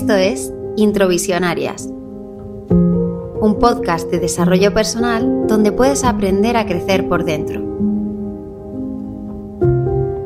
Esto 0.00 0.14
es 0.14 0.50
Introvisionarias, 0.76 1.86
un 1.86 3.58
podcast 3.60 4.10
de 4.10 4.18
desarrollo 4.18 4.72
personal 4.72 5.46
donde 5.46 5.72
puedes 5.72 6.04
aprender 6.04 6.56
a 6.56 6.64
crecer 6.64 7.06
por 7.06 7.24
dentro. 7.24 7.60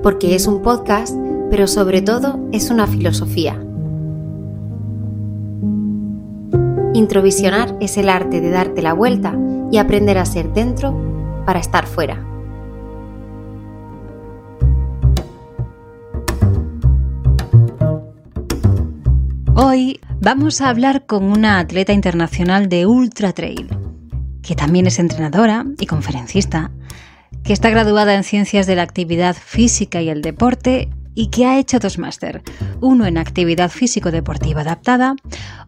Porque 0.00 0.37
es 0.37 0.46
un 0.46 0.62
podcast, 0.62 1.16
pero 1.50 1.66
sobre 1.66 2.02
todo 2.02 2.38
es 2.52 2.70
una 2.70 2.87
filosofía. 2.87 3.60
Introvisionar 6.93 7.77
es 7.80 7.96
el 7.96 8.11
arte 8.11 8.41
de 8.41 8.50
darte 8.50 8.80
la 8.80 8.93
vuelta 8.93 9.36
y 9.72 9.79
aprender 9.79 10.18
a 10.18 10.25
ser 10.25 10.52
dentro 10.52 10.95
para 11.46 11.59
estar 11.59 11.86
fuera. 11.86 12.23
Vamos 20.24 20.62
a 20.62 20.70
hablar 20.70 21.05
con 21.05 21.24
una 21.24 21.59
atleta 21.59 21.92
internacional 21.92 22.70
de 22.70 22.87
ultra 22.87 23.34
trail, 23.34 23.69
que 24.42 24.55
también 24.55 24.87
es 24.87 24.98
entrenadora 24.98 25.66
y 25.78 25.84
conferencista, 25.84 26.70
que 27.42 27.52
está 27.52 27.69
graduada 27.69 28.14
en 28.14 28.24
Ciencias 28.24 28.66
de 28.66 28.74
la 28.74 28.84
Actividad 28.84 29.37
Física 29.37 30.00
y 30.00 30.09
el 30.09 30.23
Deporte 30.23 30.88
y 31.14 31.28
que 31.28 31.45
ha 31.45 31.59
hecho 31.59 31.78
dos 31.78 31.98
máster, 31.98 32.42
uno 32.80 33.05
en 33.05 33.19
Actividad 33.19 33.70
Físico-Deportiva 33.70 34.62
Adaptada, 34.62 35.14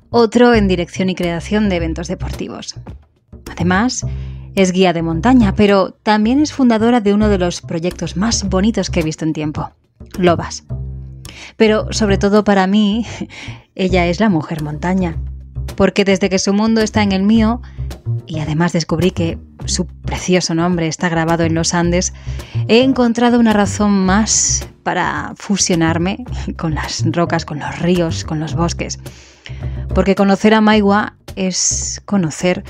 otro 0.08 0.54
en 0.54 0.68
Dirección 0.68 1.10
y 1.10 1.14
Creación 1.14 1.68
de 1.68 1.76
Eventos 1.76 2.08
Deportivos. 2.08 2.76
Además, 3.52 4.06
es 4.54 4.72
guía 4.72 4.94
de 4.94 5.02
montaña, 5.02 5.54
pero 5.54 5.90
también 6.02 6.40
es 6.40 6.54
fundadora 6.54 7.02
de 7.02 7.12
uno 7.12 7.28
de 7.28 7.36
los 7.36 7.60
proyectos 7.60 8.16
más 8.16 8.48
bonitos 8.48 8.88
que 8.88 9.00
he 9.00 9.04
visto 9.04 9.26
en 9.26 9.34
tiempo, 9.34 9.70
Lobas. 10.18 10.64
Pero 11.58 11.92
sobre 11.92 12.16
todo 12.16 12.42
para 12.42 12.66
mí, 12.66 13.04
ella 13.76 14.06
es 14.06 14.18
la 14.18 14.28
mujer 14.30 14.62
montaña, 14.62 15.16
porque 15.76 16.04
desde 16.04 16.28
que 16.28 16.38
su 16.38 16.52
mundo 16.52 16.80
está 16.80 17.02
en 17.02 17.12
el 17.12 17.22
mío, 17.22 17.60
y 18.26 18.40
además 18.40 18.72
descubrí 18.72 19.10
que 19.12 19.38
su 19.66 19.86
precioso 19.86 20.54
nombre 20.54 20.88
está 20.88 21.08
grabado 21.08 21.44
en 21.44 21.54
los 21.54 21.74
Andes, 21.74 22.12
he 22.66 22.82
encontrado 22.82 23.38
una 23.38 23.52
razón 23.52 23.92
más 23.92 24.66
para 24.82 25.34
fusionarme 25.36 26.24
con 26.56 26.74
las 26.74 27.04
rocas, 27.12 27.44
con 27.44 27.58
los 27.58 27.78
ríos, 27.78 28.24
con 28.24 28.40
los 28.40 28.54
bosques. 28.54 28.98
Porque 29.94 30.14
conocer 30.14 30.54
a 30.54 30.60
Maigua 30.60 31.16
es 31.36 32.00
conocer 32.04 32.64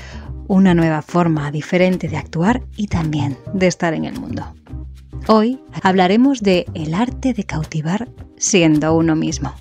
una 0.47 0.73
nueva 0.73 1.01
forma 1.01 1.51
diferente 1.51 2.07
de 2.07 2.17
actuar 2.17 2.61
y 2.75 2.87
también 2.87 3.37
de 3.53 3.67
estar 3.67 3.93
en 3.93 4.05
el 4.05 4.19
mundo. 4.19 4.53
Hoy 5.27 5.59
hablaremos 5.83 6.41
de 6.41 6.65
el 6.73 6.93
arte 6.93 7.33
de 7.33 7.43
cautivar 7.43 8.09
siendo 8.37 8.95
uno 8.95 9.15
mismo. 9.15 9.53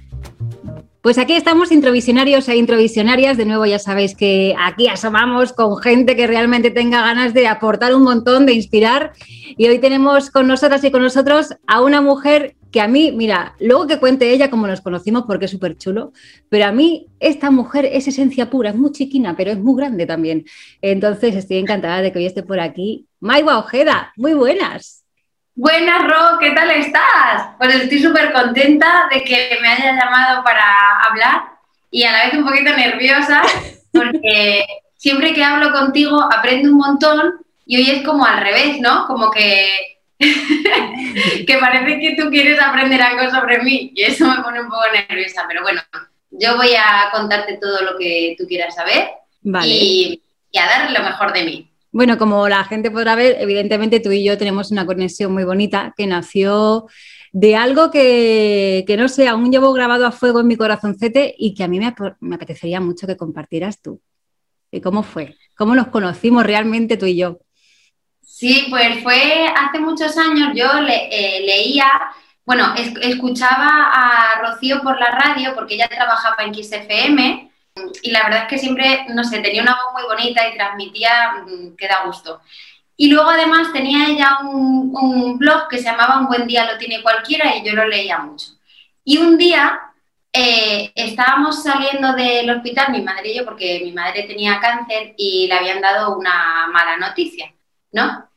Pues 1.06 1.18
aquí 1.18 1.34
estamos 1.34 1.70
introvisionarios 1.70 2.48
e 2.48 2.56
introvisionarias. 2.56 3.36
De 3.36 3.44
nuevo 3.44 3.64
ya 3.64 3.78
sabéis 3.78 4.16
que 4.16 4.56
aquí 4.58 4.88
asomamos 4.88 5.52
con 5.52 5.76
gente 5.76 6.16
que 6.16 6.26
realmente 6.26 6.72
tenga 6.72 7.00
ganas 7.00 7.32
de 7.32 7.46
aportar 7.46 7.94
un 7.94 8.02
montón, 8.02 8.44
de 8.44 8.54
inspirar. 8.54 9.12
Y 9.56 9.68
hoy 9.68 9.78
tenemos 9.78 10.32
con 10.32 10.48
nosotras 10.48 10.82
y 10.82 10.90
con 10.90 11.02
nosotros 11.02 11.54
a 11.68 11.80
una 11.80 12.00
mujer 12.00 12.56
que 12.72 12.80
a 12.80 12.88
mí, 12.88 13.12
mira, 13.12 13.54
luego 13.60 13.86
que 13.86 14.00
cuente 14.00 14.32
ella 14.32 14.50
cómo 14.50 14.66
nos 14.66 14.80
conocimos 14.80 15.26
porque 15.28 15.44
es 15.44 15.52
súper 15.52 15.78
chulo, 15.78 16.12
pero 16.48 16.64
a 16.64 16.72
mí 16.72 17.06
esta 17.20 17.52
mujer 17.52 17.84
es 17.84 18.08
esencia 18.08 18.50
pura, 18.50 18.70
es 18.70 18.76
muy 18.76 18.90
chiquina, 18.90 19.36
pero 19.36 19.52
es 19.52 19.60
muy 19.60 19.76
grande 19.76 20.06
también. 20.06 20.44
Entonces 20.82 21.36
estoy 21.36 21.58
encantada 21.58 22.02
de 22.02 22.10
que 22.10 22.18
hoy 22.18 22.26
esté 22.26 22.42
por 22.42 22.58
aquí. 22.58 23.06
Maiwa 23.20 23.60
Ojeda, 23.60 24.12
muy 24.16 24.34
buenas. 24.34 25.05
Buenas, 25.58 26.04
Ro, 26.04 26.38
¿qué 26.38 26.50
tal 26.50 26.70
estás? 26.70 27.54
Pues 27.56 27.74
estoy 27.74 28.02
súper 28.02 28.30
contenta 28.30 29.08
de 29.10 29.24
que 29.24 29.56
me 29.62 29.68
hayas 29.68 29.96
llamado 29.96 30.44
para 30.44 30.62
hablar 31.08 31.44
y 31.90 32.04
a 32.04 32.12
la 32.12 32.24
vez 32.26 32.34
un 32.34 32.44
poquito 32.44 32.76
nerviosa 32.76 33.40
porque 33.92 34.66
siempre 34.98 35.32
que 35.32 35.42
hablo 35.42 35.72
contigo 35.72 36.22
aprendo 36.30 36.68
un 36.68 36.76
montón 36.76 37.36
y 37.64 37.78
hoy 37.78 37.90
es 37.90 38.04
como 38.04 38.26
al 38.26 38.38
revés, 38.38 38.80
¿no? 38.80 39.06
Como 39.06 39.30
que, 39.30 39.66
que 40.18 41.58
parece 41.58 42.00
que 42.00 42.16
tú 42.22 42.28
quieres 42.28 42.60
aprender 42.60 43.00
algo 43.00 43.30
sobre 43.30 43.62
mí 43.62 43.92
y 43.96 44.02
eso 44.02 44.28
me 44.28 44.42
pone 44.42 44.60
un 44.60 44.68
poco 44.68 44.82
nerviosa, 44.92 45.46
pero 45.48 45.62
bueno, 45.62 45.80
yo 46.32 46.54
voy 46.58 46.74
a 46.74 47.08
contarte 47.10 47.56
todo 47.56 47.80
lo 47.80 47.96
que 47.96 48.34
tú 48.36 48.46
quieras 48.46 48.74
saber 48.74 49.08
y, 49.64 50.22
y 50.52 50.58
a 50.58 50.66
dar 50.66 50.90
lo 50.90 51.02
mejor 51.02 51.32
de 51.32 51.44
mí. 51.44 51.70
Bueno, 51.96 52.18
como 52.18 52.46
la 52.46 52.62
gente 52.64 52.90
podrá 52.90 53.14
ver, 53.14 53.38
evidentemente 53.40 54.00
tú 54.00 54.12
y 54.12 54.22
yo 54.22 54.36
tenemos 54.36 54.70
una 54.70 54.84
conexión 54.84 55.32
muy 55.32 55.44
bonita 55.44 55.94
que 55.96 56.06
nació 56.06 56.88
de 57.32 57.56
algo 57.56 57.90
que, 57.90 58.84
no 58.98 59.08
sé, 59.08 59.26
aún 59.26 59.50
llevo 59.50 59.72
grabado 59.72 60.06
a 60.06 60.12
fuego 60.12 60.40
en 60.40 60.46
mi 60.46 60.56
corazoncete 60.56 61.34
y 61.38 61.54
que 61.54 61.64
a 61.64 61.68
mí 61.68 61.80
me, 61.80 62.34
apetecería 62.34 62.82
mucho 62.82 63.06
que 63.06 63.16
compartieras 63.16 63.80
tú. 63.80 64.02
¿Y 64.70 64.82
cómo 64.82 65.02
fue? 65.02 65.36
¿Cómo 65.56 65.74
nos 65.74 65.86
conocimos 65.86 66.44
realmente 66.44 66.98
tú 66.98 67.06
y 67.06 67.16
yo? 67.16 67.38
Sí, 68.20 68.66
pues 68.68 69.02
fue 69.02 69.46
hace 69.46 69.80
muchos 69.80 70.18
años, 70.18 70.50
yo 70.54 70.66
eh, 70.86 71.40
leía, 71.46 71.90
bueno, 72.44 72.74
escuchaba 73.00 73.90
a 73.90 74.42
Rocío 74.42 74.82
por 74.82 75.00
la 75.00 75.12
radio 75.12 75.54
porque 75.54 75.76
ella 75.76 75.88
trabajaba 75.88 76.44
en 76.44 76.52
XFM 76.62 77.50
y 78.02 78.10
la 78.10 78.24
verdad 78.24 78.42
es 78.42 78.48
que 78.48 78.58
siempre, 78.58 79.06
no 79.08 79.24
sé, 79.24 79.40
tenía 79.40 79.62
una 79.62 79.74
voz 79.74 79.92
muy 79.92 80.04
bonita 80.04 80.48
y 80.48 80.56
transmitía 80.56 81.44
mm, 81.46 81.76
que 81.76 81.88
da 81.88 82.04
gusto. 82.04 82.40
Y 82.96 83.10
luego 83.10 83.28
además 83.30 83.72
tenía 83.72 84.08
ella 84.08 84.38
un, 84.42 85.38
blog 85.38 85.68
que 85.68 85.78
se 85.78 85.84
llamaba 85.84 86.18
Un 86.18 86.28
buen 86.28 86.46
día 86.46 86.70
lo 86.70 86.78
tiene 86.78 87.02
cualquiera 87.02 87.56
y 87.56 87.64
yo 87.64 87.74
lo 87.74 87.86
leía 87.86 88.18
mucho. 88.18 88.46
Y 89.04 89.18
un 89.18 89.36
día 89.36 89.80
eh, 90.32 90.90
estábamos 90.94 91.62
saliendo 91.62 92.14
del 92.14 92.48
hospital, 92.50 92.92
mi 92.92 93.02
madre 93.02 93.30
y 93.32 93.36
yo, 93.36 93.44
porque 93.44 93.80
mi 93.84 93.92
madre 93.92 94.22
tenía 94.24 94.60
cáncer 94.60 95.14
y 95.18 95.46
le 95.46 95.54
habían 95.54 95.80
dado 95.80 96.16
una 96.16 96.68
mala 96.72 96.96
noticia, 96.96 97.52
¿no? 97.92 98.28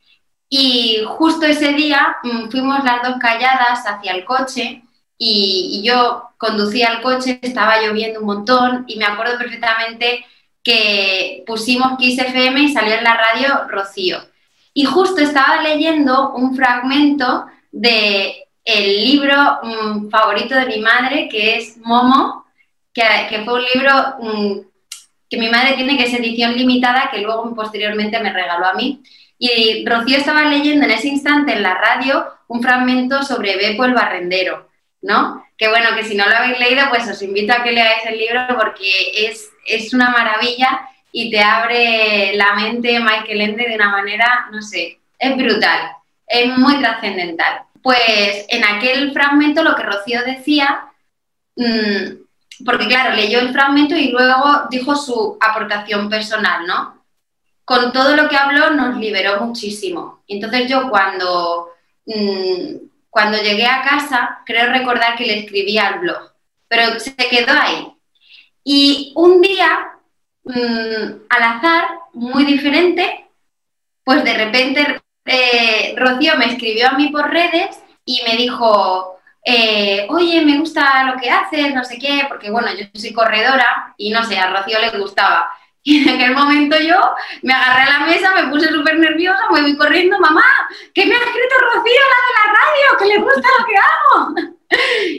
Y 0.49 1.03
justo 1.07 1.45
ese 1.45 1.73
día 1.73 2.17
mm, 2.23 2.49
fuimos 2.49 2.83
las 2.83 3.01
dos 3.03 3.17
calladas 3.19 3.85
hacia 3.85 4.13
el 4.13 4.25
coche 4.25 4.83
y, 5.19 5.81
yo 5.83 6.23
conducía 6.37 6.93
el 6.93 7.01
coche, 7.01 7.39
estaba 7.41 7.81
lloviendo 7.81 8.21
un 8.21 8.25
montón 8.25 8.85
y 8.87 8.95
me 8.97 9.05
acuerdo 9.05 9.37
perfectamente 9.37 10.25
que 10.63 11.43
pusimos 11.45 11.97
Kiss 11.97 12.17
FM 12.17 12.61
y 12.61 12.73
salió 12.73 12.93
en 12.93 13.03
la 13.03 13.15
radio 13.15 13.67
Rocío. 13.67 14.19
Y 14.73 14.85
justo 14.85 15.21
estaba 15.21 15.61
leyendo 15.61 16.31
un 16.31 16.55
fragmento 16.55 17.45
de 17.71 18.45
el 18.63 19.03
libro 19.03 19.35
mm, 19.63 20.09
favorito 20.09 20.55
de 20.55 20.65
mi 20.67 20.79
madre, 20.79 21.27
que 21.29 21.57
es 21.57 21.77
Momo, 21.77 22.45
que, 22.93 23.41
fue 23.43 23.53
un 23.55 23.65
libro 23.73 23.91
mm, 24.21 24.59
que 25.29 25.37
mi 25.37 25.49
madre 25.49 25.73
tiene, 25.73 25.97
que 25.97 26.03
es 26.03 26.13
edición 26.13 26.55
limitada, 26.55 27.09
que 27.11 27.19
luego 27.19 27.53
posteriormente 27.55 28.19
me 28.19 28.31
regaló 28.31 28.67
a 28.67 28.73
mí. 28.73 29.01
Y 29.37 29.85
Rocío 29.85 30.17
estaba 30.17 30.45
leyendo 30.45 30.85
en 30.85 30.91
ese 30.91 31.07
instante 31.07 31.53
en 31.53 31.63
la 31.63 31.75
radio 31.75 32.25
un 32.47 32.61
fragmento 32.61 33.23
sobre 33.23 33.57
Bepo 33.57 33.85
el 33.85 33.93
barrendero. 33.93 34.68
¿No? 35.01 35.45
Que 35.57 35.69
bueno, 35.69 35.95
que 35.95 36.03
si 36.03 36.15
no 36.15 36.27
lo 36.27 36.35
habéis 36.35 36.59
leído, 36.59 36.89
pues 36.89 37.07
os 37.09 37.21
invito 37.21 37.53
a 37.53 37.63
que 37.63 37.71
leáis 37.71 38.05
el 38.05 38.17
libro 38.17 38.47
porque 38.55 38.89
es, 39.15 39.49
es 39.65 39.93
una 39.93 40.09
maravilla 40.09 40.81
y 41.11 41.29
te 41.31 41.41
abre 41.41 42.33
la 42.35 42.53
mente 42.53 42.99
Michael 42.99 43.41
Ende 43.41 43.67
de 43.67 43.75
una 43.75 43.89
manera, 43.89 44.47
no 44.51 44.61
sé, 44.61 44.99
es 45.17 45.37
brutal, 45.37 45.91
es 46.27 46.57
muy 46.57 46.77
trascendental. 46.77 47.63
Pues 47.81 48.45
en 48.49 48.63
aquel 48.63 49.13
fragmento 49.13 49.63
lo 49.63 49.75
que 49.75 49.83
Rocío 49.83 50.23
decía, 50.23 50.89
mm, 51.55 52.63
porque 52.65 52.87
claro, 52.87 53.15
leyó 53.15 53.39
el 53.39 53.53
fragmento 53.53 53.95
y 53.95 54.11
luego 54.11 54.67
dijo 54.69 54.95
su 54.95 55.37
aportación 55.39 56.09
personal, 56.09 56.67
¿no? 56.67 57.03
Con 57.63 57.93
todo 57.93 58.15
lo 58.15 58.27
que 58.27 58.35
habló 58.35 58.71
nos 58.71 58.97
liberó 58.97 59.41
muchísimo. 59.41 60.23
Entonces 60.27 60.69
yo 60.69 60.89
cuando 60.89 61.69
mm, 62.05 62.88
cuando 63.09 63.41
llegué 63.41 63.65
a 63.65 63.81
casa, 63.81 64.39
creo 64.45 64.71
recordar 64.71 65.15
que 65.15 65.25
le 65.25 65.39
escribí 65.39 65.77
al 65.77 65.99
blog, 65.99 66.31
pero 66.67 66.99
se 66.99 67.15
quedó 67.15 67.53
ahí. 67.59 67.87
Y 68.63 69.13
un 69.15 69.41
día, 69.41 69.91
mm, 70.43 71.23
al 71.29 71.43
azar, 71.43 71.89
muy 72.13 72.45
diferente, 72.45 73.27
pues 74.03 74.23
de 74.23 74.33
repente 74.33 75.01
eh, 75.25 75.93
Rocío 75.97 76.35
me 76.37 76.45
escribió 76.45 76.89
a 76.89 76.93
mí 76.93 77.09
por 77.09 77.29
redes 77.29 77.79
y 78.05 78.21
me 78.27 78.35
dijo, 78.35 79.19
eh, 79.45 80.07
oye, 80.09 80.43
me 80.43 80.57
gusta 80.57 81.03
lo 81.03 81.19
que 81.19 81.29
haces, 81.29 81.73
no 81.73 81.83
sé 81.83 81.97
qué, 81.99 82.25
porque 82.27 82.49
bueno, 82.49 82.69
yo 82.73 82.85
soy 82.99 83.13
corredora 83.13 83.93
y 83.97 84.09
no 84.11 84.23
sé, 84.23 84.37
a 84.37 84.51
Rocío 84.51 84.79
le 84.79 84.97
gustaba. 84.99 85.49
Y 85.89 86.03
en 86.03 86.09
aquel 86.09 86.35
momento 86.35 86.77
yo 86.79 86.99
me 87.41 87.51
agarré 87.51 87.81
a 87.81 87.99
la 87.99 88.05
mesa, 88.05 88.35
me 88.35 88.51
puse 88.51 88.67
súper 88.69 88.99
nerviosa, 88.99 89.39
me 89.51 89.61
voy 89.61 89.75
corriendo, 89.75 90.19
mamá, 90.19 90.43
¿qué 90.93 91.03
me 91.03 91.15
ha 91.15 91.17
escrito 91.17 91.55
Rocío, 91.61 92.01
la 92.13 92.19
de 92.27 92.33
la 92.37 92.53
radio? 92.53 92.97
que 92.99 93.05
le 93.07 93.17
gusta 93.17 93.47
lo 93.57 93.65
que 93.65 93.75
hago? 93.75 94.51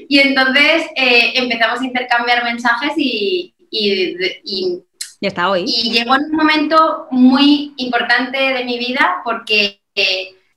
Y 0.08 0.20
entonces 0.20 0.86
eh, 0.94 1.32
empezamos 1.34 1.80
a 1.80 1.84
intercambiar 1.84 2.44
mensajes 2.44 2.92
y, 2.96 3.52
y, 3.68 4.16
está 5.20 5.50
hoy. 5.50 5.64
Y 5.66 5.90
llegó 5.90 6.14
en 6.14 6.26
un 6.26 6.36
momento 6.36 7.08
muy 7.10 7.74
importante 7.76 8.38
de 8.38 8.64
mi 8.64 8.78
vida 8.78 9.22
porque, 9.24 9.80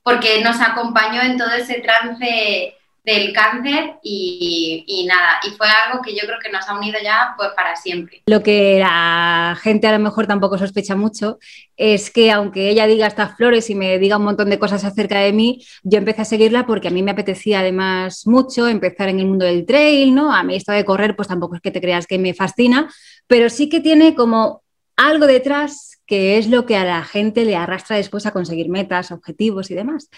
porque 0.04 0.44
nos 0.44 0.62
acompañó 0.62 1.24
en 1.24 1.40
todo 1.40 1.54
ese 1.54 1.80
trance 1.82 2.76
del 3.04 3.34
cáncer 3.34 3.96
y, 4.02 5.06
nada, 5.08 5.40
y 5.46 5.52
fue 5.58 5.68
algo 5.68 6.02
que 6.02 6.14
yo 6.14 6.22
creo 6.26 6.40
que 6.42 6.50
nos 6.50 6.68
ha 6.70 6.78
unido 6.78 6.98
ya 7.04 7.34
pues 7.36 7.50
para 7.56 7.76
siempre. 7.76 8.24
Lo 8.28 8.42
que 8.42 8.80
la 8.80 9.58
gente 9.62 9.88
a 9.88 9.92
lo 9.92 10.00
mejor 10.00 10.26
tampoco 10.26 10.58
sospecha 10.58 10.96
mucho 10.96 11.38
es 11.76 12.10
que 12.10 12.32
aunque 12.32 12.70
ella 12.70 12.88
diga 12.88 13.08
estas 13.08 13.36
flores 13.36 13.70
y 13.70 13.76
me 13.76 14.00
diga 14.00 14.18
un 14.18 14.24
montón 14.24 14.50
de 14.50 14.58
cosas 14.58 14.86
acerca 14.86 15.20
de 15.20 15.34
mí, 15.34 15.66
yo 15.84 15.98
empecé 15.98 16.22
a 16.22 16.26
seguirla 16.26 16.66
porque 16.66 16.88
a 16.88 16.92
mí 16.92 17.04
me 17.04 17.12
apetecía 17.12 17.60
además 17.60 18.26
mucho 18.26 18.70
empezar 18.70 19.10
en 19.10 19.20
el 19.20 19.26
mundo 19.26 19.46
del 19.46 19.66
trail, 19.66 20.16
¿no? 20.16 20.34
A 20.34 20.44
mí 20.44 20.56
esto 20.56 20.72
de 20.72 20.86
correr 20.86 21.16
pues 21.16 21.28
tampoco 21.28 21.56
es 21.56 21.62
que 21.62 21.72
te 21.72 21.82
creas 21.82 22.08
que 22.08 22.18
me 22.18 22.34
fascina, 22.34 22.90
pero 23.28 23.50
sí 23.50 23.68
que 23.68 23.82
tiene 23.82 24.16
como 24.16 24.64
algo 24.96 25.28
detrás 25.28 26.00
que 26.06 26.38
es 26.38 26.48
lo 26.48 26.66
que 26.66 26.78
a 26.78 26.86
la 26.86 27.04
gente 27.04 27.44
le 27.44 27.56
arrastra 27.56 27.98
después 27.98 28.26
a 28.26 28.32
conseguir 28.32 28.70
metas, 28.70 29.12
objetivos 29.12 29.72
y 29.72 29.74
demás. 29.74 30.10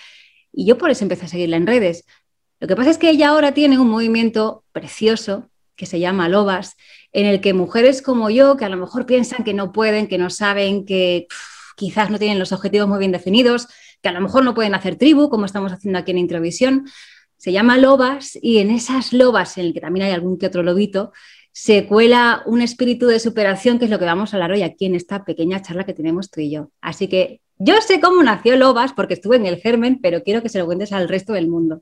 Y 0.52 0.66
yo 0.66 0.78
por 0.78 0.90
eso 0.90 1.04
empecé 1.04 1.26
a 1.26 1.30
seguirla 1.30 1.58
en 1.58 1.68
redes. 1.68 2.06
Lo 2.60 2.68
que 2.68 2.76
pasa 2.76 2.90
es 2.90 2.98
que 2.98 3.10
ella 3.10 3.30
ahora 3.30 3.54
tiene 3.54 3.80
un 3.80 3.90
movimiento 3.90 4.64
precioso 4.72 5.50
que 5.76 5.86
se 5.86 6.00
llama 6.00 6.30
Lobas, 6.30 6.76
en 7.12 7.26
el 7.26 7.42
que 7.42 7.54
mujeres 7.54 8.02
como 8.02 8.30
yo, 8.30 8.56
que 8.58 8.66
a 8.66 8.70
lo 8.70 8.78
mejor 8.78 9.06
piensan 9.06 9.44
que 9.44 9.54
no 9.54 9.72
pueden, 9.72 10.08
que 10.08 10.18
no 10.18 10.30
saben, 10.30 10.86
que 10.86 11.28
quizás 11.76 12.10
no 12.10 12.18
tienen 12.18 12.40
los 12.40 12.52
objetivos 12.52 12.88
muy 12.88 13.00
bien 13.00 13.12
definidos, 13.12 13.68
que 14.02 14.10
a 14.10 14.14
lo 14.14 14.22
mejor 14.22 14.44
no 14.44 14.54
pueden 14.54 14.76
hacer 14.76 14.96
tribu, 14.96 15.30
como 15.30 15.46
estamos 15.46 15.74
haciendo 15.74 16.00
aquí 16.00 16.12
en 16.12 16.20
Introvisión, 16.20 16.86
se 17.38 17.52
llama 17.52 17.78
Lobas 17.78 18.38
y 18.42 18.60
en 18.60 18.72
esas 18.72 19.14
lobas, 19.14 19.58
en 19.58 19.66
el 19.68 19.74
que 19.74 19.82
también 19.82 20.06
hay 20.06 20.14
algún 20.14 20.38
que 20.38 20.48
otro 20.48 20.64
lobito, 20.64 21.12
se 21.52 21.86
cuela 21.86 22.42
un 22.46 22.62
espíritu 22.62 23.08
de 23.08 23.20
superación, 23.20 23.80
que 23.80 23.86
es 23.86 23.92
lo 23.92 24.00
que 24.00 24.06
vamos 24.06 24.34
a 24.34 24.38
hablar 24.38 24.52
hoy 24.52 24.62
aquí 24.62 24.86
en 24.86 24.96
esta 24.96 25.24
pequeña 25.26 25.62
charla 25.62 25.86
que 25.86 25.94
tenemos 25.94 26.30
tú 26.30 26.42
y 26.42 26.50
yo. 26.50 26.72
Así 26.82 27.08
que 27.08 27.42
yo 27.58 27.76
sé 27.82 28.02
cómo 28.02 28.24
nació 28.24 28.58
Lobas 28.58 28.94
porque 28.94 29.14
estuve 29.14 29.38
en 29.38 29.46
el 29.46 29.58
germen, 29.58 30.00
pero 30.02 30.24
quiero 30.24 30.42
que 30.42 30.50
se 30.50 30.60
lo 30.60 30.66
cuentes 30.66 30.92
al 30.92 31.08
resto 31.08 31.34
del 31.34 31.48
mundo. 31.48 31.82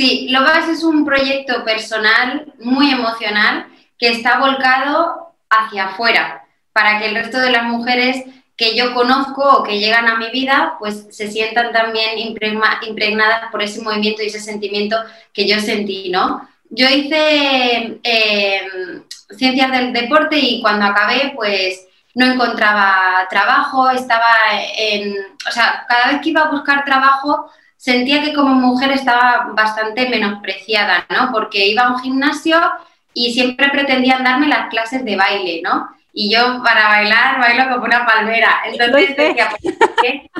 Sí, 0.00 0.28
Lobas 0.30 0.66
es 0.66 0.82
un 0.82 1.04
proyecto 1.04 1.62
personal 1.62 2.54
muy 2.58 2.90
emocional 2.90 3.66
que 3.98 4.08
está 4.08 4.38
volcado 4.38 5.34
hacia 5.50 5.88
afuera, 5.88 6.46
para 6.72 6.98
que 6.98 7.08
el 7.08 7.16
resto 7.16 7.38
de 7.38 7.50
las 7.50 7.64
mujeres 7.64 8.24
que 8.56 8.74
yo 8.74 8.94
conozco 8.94 9.42
o 9.42 9.62
que 9.62 9.78
llegan 9.78 10.08
a 10.08 10.16
mi 10.16 10.30
vida, 10.30 10.76
pues 10.78 11.06
se 11.10 11.30
sientan 11.30 11.70
también 11.72 12.18
impregnadas 12.18 13.50
por 13.52 13.62
ese 13.62 13.82
movimiento 13.82 14.22
y 14.22 14.28
ese 14.28 14.40
sentimiento 14.40 14.96
que 15.34 15.46
yo 15.46 15.60
sentí, 15.60 16.08
¿no? 16.08 16.48
Yo 16.70 16.88
hice 16.88 18.00
eh, 18.02 18.62
ciencias 19.36 19.70
del 19.70 19.92
deporte 19.92 20.38
y 20.38 20.62
cuando 20.62 20.86
acabé, 20.86 21.34
pues 21.36 21.86
no 22.14 22.24
encontraba 22.24 23.26
trabajo, 23.28 23.90
estaba 23.90 24.32
en, 24.78 25.14
o 25.46 25.50
sea, 25.50 25.84
cada 25.86 26.12
vez 26.12 26.22
que 26.22 26.30
iba 26.30 26.44
a 26.44 26.50
buscar 26.50 26.86
trabajo 26.86 27.50
sentía 27.80 28.22
que 28.22 28.34
como 28.34 28.54
mujer 28.54 28.92
estaba 28.92 29.52
bastante 29.54 30.06
menospreciada, 30.10 31.06
¿no? 31.08 31.32
Porque 31.32 31.66
iba 31.66 31.84
a 31.84 31.92
un 31.92 31.98
gimnasio 31.98 32.60
y 33.14 33.32
siempre 33.32 33.70
pretendían 33.70 34.22
darme 34.22 34.48
las 34.48 34.68
clases 34.68 35.02
de 35.02 35.16
baile, 35.16 35.62
¿no? 35.64 35.88
Y 36.12 36.30
yo 36.30 36.62
para 36.62 36.88
bailar 36.88 37.40
bailo 37.40 37.70
como 37.70 37.86
una 37.86 38.04
palmera. 38.04 38.60
Entonces 38.66 39.16
decía, 39.16 39.48
¿por 39.48 39.94
qué? 40.02 40.30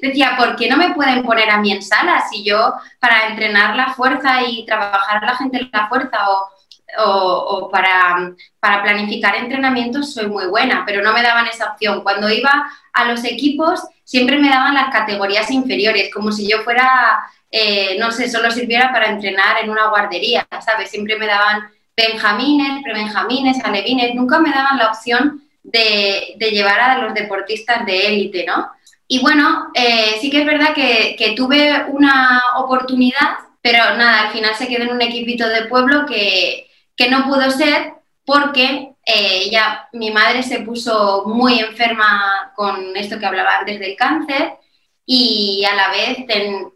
decía, 0.00 0.34
¿por 0.38 0.56
qué 0.56 0.70
no 0.70 0.78
me 0.78 0.94
pueden 0.94 1.22
poner 1.24 1.50
a 1.50 1.58
mí 1.58 1.72
en 1.72 1.82
sala 1.82 2.24
si 2.30 2.42
yo 2.42 2.72
para 3.00 3.26
entrenar 3.26 3.76
la 3.76 3.92
fuerza 3.92 4.42
y 4.48 4.64
trabajar 4.64 5.22
a 5.22 5.26
la 5.26 5.36
gente 5.36 5.58
en 5.58 5.68
la 5.70 5.88
fuerza 5.88 6.16
o 6.30 6.48
o, 6.96 7.68
para, 7.70 8.32
para, 8.60 8.82
planificar 8.82 9.36
entrenamientos 9.36 10.14
soy 10.14 10.26
muy 10.26 10.46
buena, 10.46 10.84
pero 10.86 11.02
no 11.02 11.12
me 11.12 11.22
daban 11.22 11.46
esa 11.46 11.72
opción. 11.72 12.02
Cuando 12.02 12.30
iba 12.30 12.70
a 12.94 13.04
los 13.04 13.24
equipos 13.24 13.82
siempre 14.08 14.38
me 14.38 14.48
daban 14.48 14.72
las 14.72 14.88
categorías 14.88 15.50
inferiores, 15.50 16.10
como 16.10 16.32
si 16.32 16.48
yo 16.48 16.62
fuera, 16.62 17.20
eh, 17.50 17.98
no 18.00 18.10
sé, 18.10 18.30
solo 18.30 18.50
sirviera 18.50 18.90
para 18.90 19.10
entrenar 19.10 19.62
en 19.62 19.68
una 19.68 19.88
guardería, 19.88 20.48
¿sabes? 20.64 20.90
Siempre 20.90 21.18
me 21.18 21.26
daban 21.26 21.68
benjamines, 21.94 22.82
prebenjamines, 22.82 23.62
alevines, 23.62 24.14
nunca 24.14 24.38
me 24.38 24.48
daban 24.48 24.78
la 24.78 24.88
opción 24.88 25.42
de, 25.62 26.36
llevar 26.38 26.80
a 26.80 26.98
los 27.00 27.12
deportistas 27.12 27.84
de 27.84 28.06
élite, 28.06 28.46
¿no? 28.46 28.70
Y 29.06 29.20
bueno, 29.20 29.66
eh, 29.74 30.16
sí 30.22 30.30
que 30.30 30.40
es 30.40 30.46
verdad 30.46 30.72
que, 30.72 31.14
que 31.18 31.32
tuve 31.32 31.84
una 31.88 32.40
oportunidad, 32.56 33.36
pero 33.60 33.94
nada, 33.98 34.22
al 34.22 34.30
final 34.30 34.54
se 34.54 34.68
quedó 34.68 34.84
en 34.84 34.92
un 34.92 35.02
equipito 35.02 35.46
de 35.46 35.66
pueblo 35.66 36.06
que, 36.06 36.70
que 36.96 37.10
no 37.10 37.26
pudo 37.26 37.50
ser 37.50 37.92
porque 38.24 38.92
eh, 39.10 39.50
mi 39.92 40.10
madre 40.10 40.42
se 40.42 40.60
puso 40.60 41.24
muy 41.24 41.60
enferma 41.60 42.52
con 42.54 42.94
esto 42.94 43.18
que 43.18 43.24
hablaba 43.24 43.56
antes 43.60 43.80
del 43.80 43.96
cáncer 43.96 44.58
y 45.06 45.64
a 45.64 45.74
la 45.74 45.88
vez 45.88 46.18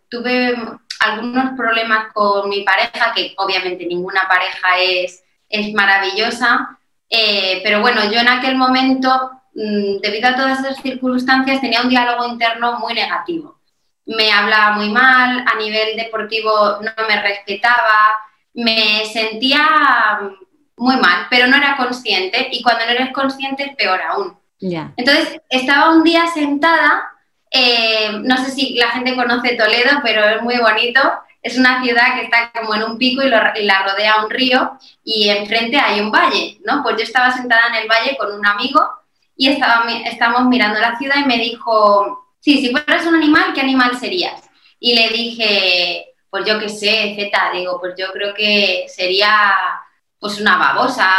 tuve 0.09 0.55
algunos 1.01 1.55
problemas 1.59 2.11
con 2.15 2.49
mi 2.49 2.63
pareja, 2.63 3.13
que 3.15 3.35
obviamente 3.37 3.85
ninguna 3.85 4.27
pareja 4.29 4.79
es, 4.81 5.23
es 5.51 5.75
maravillosa, 5.75 6.79
eh, 7.11 7.61
pero 7.63 7.83
bueno, 7.83 8.11
yo 8.11 8.21
en 8.21 8.29
aquel 8.29 8.57
momento, 8.57 9.31
mm, 9.55 9.99
debido 10.01 10.29
a 10.31 10.37
todas 10.37 10.61
esas 10.61 10.81
circunstancias, 10.81 11.61
tenía 11.61 11.83
un 11.83 11.91
diálogo 11.91 12.27
interno 12.27 12.79
muy 12.79 12.95
negativo. 12.95 13.61
Me 14.07 14.33
hablaba 14.33 14.77
muy 14.77 14.89
mal, 14.89 15.45
a 15.47 15.59
nivel 15.59 15.97
deportivo 15.97 16.79
no 16.81 17.07
me 17.07 17.21
respetaba, 17.21 18.13
me 18.55 19.05
sentía 19.05 20.19
muy 20.83 20.97
mal, 20.97 21.29
pero 21.31 21.47
no 21.47 21.57
era 21.57 21.77
consciente 21.77 22.49
y 22.51 22.61
cuando 22.61 22.85
no 22.85 22.91
eres 22.91 23.13
consciente 23.13 23.65
es 23.65 23.77
peor 23.77 24.01
aún. 24.03 24.37
Entonces 24.97 25.41
estaba 25.49 25.91
un 25.91 26.03
día 26.03 26.27
sentada, 26.27 27.09
eh, 27.51 28.11
no 28.23 28.37
sé 28.39 28.51
si 28.51 28.75
la 28.75 28.91
gente 28.91 29.15
conoce 29.15 29.57
Toledo, 29.57 30.01
pero 30.03 30.25
es 30.25 30.43
muy 30.43 30.59
bonito. 30.59 31.01
Es 31.41 31.57
una 31.57 31.83
ciudad 31.83 32.15
que 32.15 32.23
está 32.23 32.53
como 32.53 32.75
en 32.75 32.85
un 32.85 32.99
pico 32.99 33.23
y, 33.23 33.29
la 33.29 33.83
rodea 33.83 34.25
un 34.25 34.31
río 34.31 34.79
y 35.05 35.29
enfrente 35.29 35.77
hay 35.79 36.01
un 36.01 36.11
valle, 36.11 36.59
¿no? 36.65 36.83
Pues 36.83 36.97
yo 36.97 37.03
estaba 37.03 37.33
sentada 37.33 37.63
en 37.69 37.83
el 37.83 37.89
valle 37.89 38.17
con 38.17 38.33
un 38.33 38.47
amigo 38.47 38.81
y 39.37 39.49
estaba, 39.49 39.85
estábamos 40.05 40.47
mirando 40.47 40.79
la 40.79 40.97
ciudad 40.99 41.17
y 41.17 41.27
me 41.27 41.39
dijo, 41.39 42.29
sí, 42.41 42.61
si 42.61 42.71
fueras 42.71 43.07
un 43.07 43.17
animal, 43.17 43.53
¿qué 43.55 43.61
animal 43.61 43.99
serías? 43.99 44.49
Y 44.79 44.95
le 44.95 45.09
dije, 45.09 46.07
pues 46.31 46.45
yo 46.45 46.59
qué 46.61 46.69
sé, 46.69 47.15
Z, 47.17 47.51
digo, 47.55 47.81
pues 47.81 47.95
yo 47.99 48.13
creo 48.13 48.35
que 48.35 48.87
sería 48.89 49.53
pues 50.23 50.41
una 50.41 50.57
babosa, 50.57 51.11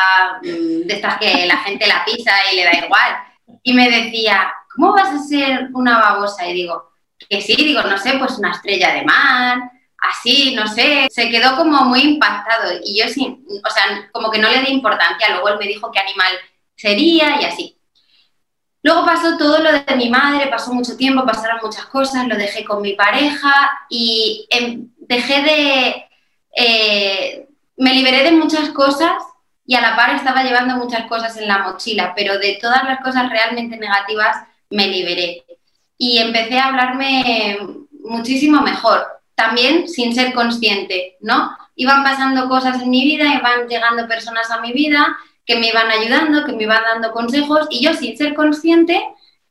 mm, 0.42 0.88
de 0.88 0.94
estas 0.94 1.18
que 1.18 1.46
la 1.46 1.58
gente 1.58 1.86
la 1.86 2.06
pisa 2.06 2.32
y 2.50 2.56
le 2.56 2.64
da 2.64 2.86
igual. 2.86 3.18
Y 3.62 3.74
me 3.74 3.90
decía, 3.92 4.54
¿cómo 4.74 4.94
vas 4.94 5.10
a 5.10 5.20
ser 5.20 5.68
una 5.74 6.00
babosa? 6.00 6.48
Y 6.48 6.54
digo, 6.54 6.90
que 7.30 7.42
sí, 7.42 7.54
digo, 7.54 7.82
no 7.84 7.98
sé, 7.98 8.14
pues 8.18 8.38
una 8.38 8.52
estrella 8.52 8.94
de 8.94 9.04
mar, 9.04 9.60
así, 9.98 10.56
no 10.56 10.66
sé. 10.68 11.08
Se 11.12 11.30
quedó 11.30 11.58
como 11.58 11.84
muy 11.84 12.00
impactado 12.00 12.80
y 12.82 12.98
yo 12.98 13.10
sí, 13.10 13.44
o 13.62 13.70
sea, 13.70 14.10
como 14.14 14.32
que 14.32 14.40
no 14.40 14.50
le 14.50 14.62
di 14.62 14.72
importancia. 14.72 15.32
Luego 15.32 15.50
él 15.50 15.60
me 15.60 15.68
dijo 15.68 15.92
qué 15.92 16.00
animal 16.00 16.32
sería 16.74 17.42
y 17.42 17.46
así. 17.46 17.78
Luego 18.84 19.06
pasó 19.06 19.38
todo 19.38 19.60
lo 19.60 19.72
de 19.74 19.96
mi 19.98 20.10
madre, 20.10 20.48
pasó 20.48 20.74
mucho 20.74 20.96
tiempo, 20.96 21.26
pasaron 21.26 21.60
muchas 21.62 21.88
cosas, 21.88 22.26
lo 22.26 22.38
dejé 22.38 22.64
con 22.64 22.82
mi 22.82 22.94
pareja 22.94 23.54
y 23.90 24.48
em, 24.50 24.88
dejé 24.98 25.42
de... 25.42 26.06
Eh, 26.56 27.50
me 27.78 27.94
liberé 27.94 28.24
de 28.24 28.32
muchas 28.32 28.70
cosas 28.70 29.14
y 29.66 29.76
a 29.76 29.82
la 29.82 29.96
par 29.96 30.16
estaba 30.16 30.44
llevando 30.44 30.76
muchas 30.76 31.06
cosas 31.08 31.38
en 31.38 31.48
la 31.48 31.60
mochila, 31.60 32.14
pero 32.16 32.38
de 32.38 32.58
todas 32.62 32.84
las 32.84 33.00
cosas 33.02 33.30
realmente 33.30 33.78
negativas 33.78 34.38
me 34.70 34.88
liberé. 34.88 35.44
Y 35.98 36.18
empecé 36.18 36.60
a 36.60 36.68
hablarme 36.68 37.58
muchísimo 38.04 38.62
mejor, 38.62 39.06
también 39.36 39.88
sin 39.88 40.14
ser 40.14 40.34
consciente, 40.34 41.18
¿no? 41.22 41.58
Iban 41.76 42.04
pasando 42.04 42.50
cosas 42.50 42.82
en 42.82 42.90
mi 42.90 43.04
vida, 43.04 43.34
iban 43.34 43.68
llegando 43.68 44.08
personas 44.08 44.52
a 44.52 44.60
mi 44.62 44.74
vida 44.74 45.18
que 45.46 45.58
me 45.58 45.68
iban 45.68 45.90
ayudando, 45.90 46.46
que 46.46 46.54
me 46.54 46.64
iban 46.64 46.84
dando 46.84 47.12
consejos 47.12 47.68
y 47.70 47.84
yo 47.84 47.94
sin 47.94 48.18
ser 48.18 48.34
consciente 48.34 49.02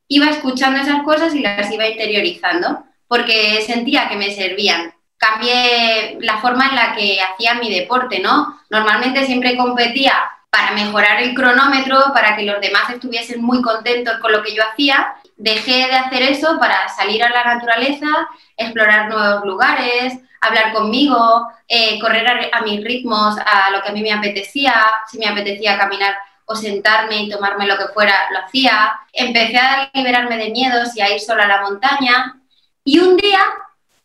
iba 0.09 0.27
escuchando 0.27 0.81
esas 0.81 1.03
cosas 1.03 1.35
y 1.35 1.41
las 1.41 1.71
iba 1.71 1.89
interiorizando 1.89 2.85
porque 3.09 3.63
sentía 3.63 4.09
que 4.09 4.17
me 4.17 4.35
servían. 4.35 4.95
Cambié 5.23 6.19
la 6.21 6.39
forma 6.39 6.67
en 6.67 6.75
la 6.75 6.97
que 6.97 7.21
hacía 7.21 7.55
mi 7.55 7.73
deporte, 7.73 8.19
¿no? 8.19 8.61
Normalmente 8.71 9.25
siempre 9.25 9.57
competía 9.57 10.15
para 10.51 10.73
mejorar 10.73 11.23
el 11.23 11.33
cronómetro, 11.33 12.13
para 12.13 12.37
que 12.37 12.43
los 12.43 12.61
demás 12.61 12.91
estuviesen 12.91 13.41
muy 13.41 13.63
contentos 13.63 14.19
con 14.19 14.33
lo 14.33 14.43
que 14.43 14.53
yo 14.53 14.65
hacía. 14.65 15.15
Dejé 15.37 15.87
de 15.87 15.95
hacer 15.95 16.23
eso 16.23 16.59
para 16.59 16.89
salir 16.89 17.23
a 17.23 17.31
la 17.31 17.55
naturaleza, 17.55 18.09
explorar 18.57 19.09
nuevos 19.09 19.45
lugares, 19.45 20.19
hablar 20.41 20.73
conmigo, 20.73 21.49
eh, 21.69 22.01
correr 22.01 22.51
a, 22.53 22.61
mis 22.63 22.83
ritmos, 22.83 23.37
a 23.39 23.71
lo 23.71 23.81
que 23.81 23.91
a 23.91 23.93
mí 23.93 24.03
me 24.03 24.13
apetecía, 24.13 24.75
si 25.09 25.19
me 25.19 25.29
apetecía 25.29 25.79
caminar 25.79 26.17
o 26.47 26.57
sentarme 26.57 27.23
y 27.23 27.31
tomarme 27.31 27.67
lo 27.67 27.79
que 27.79 27.93
fuera, 27.95 28.29
lo 28.33 28.41
hacía. 28.41 28.93
Empecé 29.13 29.57
a 29.57 29.89
liberarme 29.95 30.37
de 30.37 30.51
miedos 30.51 30.97
y 30.97 31.01
a 31.01 31.15
ir 31.15 31.21
sola 31.21 31.45
a 31.45 31.49
la 31.49 31.63
montaña. 31.63 32.41
Y 32.85 32.99
un 32.99 33.17
día, 33.17 33.41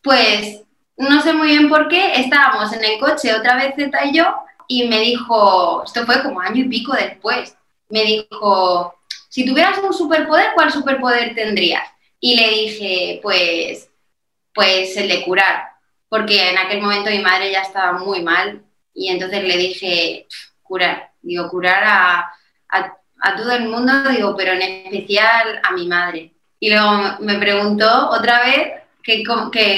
pues, 0.04 0.62
no 0.98 1.22
sé 1.22 1.34
muy 1.34 1.50
bien 1.50 1.70
por 1.70 1.88
qué, 1.88 2.20
estábamos 2.20 2.74
en 2.74 2.84
el 2.84 3.00
coche 3.00 3.34
otra 3.34 3.56
vez 3.56 3.76
Z 3.76 4.06
y 4.06 4.18
yo, 4.18 4.36
y 4.68 4.88
me 4.88 5.00
dijo, 5.00 5.84
esto 5.86 6.06
fue 6.06 6.22
como 6.24 6.42
año 6.42 6.66
y 6.66 6.70
pico 6.70 6.94
después, 6.94 7.56
me 7.90 8.04
dijo, 8.04 8.96
si 9.30 9.46
tuvieras 9.46 9.78
un 9.80 9.94
superpoder, 9.94 10.52
¿cuál 10.56 10.72
superpoder 10.72 11.36
tendrías? 11.36 11.88
Y 12.20 12.36
le 12.36 12.50
dije, 12.50 13.20
pues, 13.22 13.90
pues 14.54 14.98
el 14.98 15.08
de 15.08 15.24
curar. 15.24 15.70
porque 16.10 16.50
en 16.50 16.58
aquel 16.58 16.82
momento 16.82 17.12
mi 17.12 17.20
madre 17.20 17.52
ya 17.52 17.62
estaba 17.62 18.00
muy 18.00 18.22
mal 18.24 18.64
y 18.94 19.10
entonces 19.10 19.44
le 19.44 19.58
dije, 19.58 20.28
curar, 20.64 21.12
digo, 21.22 21.50
curar 21.50 21.84
a, 21.86 22.34
todo 23.36 23.52
el 23.52 23.68
mundo, 23.68 23.92
digo, 24.10 24.36
pero 24.38 24.54
en 24.54 24.62
especial 24.62 25.60
a 25.64 25.72
mi 25.72 25.88
madre. 25.88 26.34
Y 26.60 26.70
luego 26.70 27.18
me 27.20 27.38
preguntó 27.38 28.10
otra 28.10 28.44
vez 28.44 28.84
qué, 29.04 29.24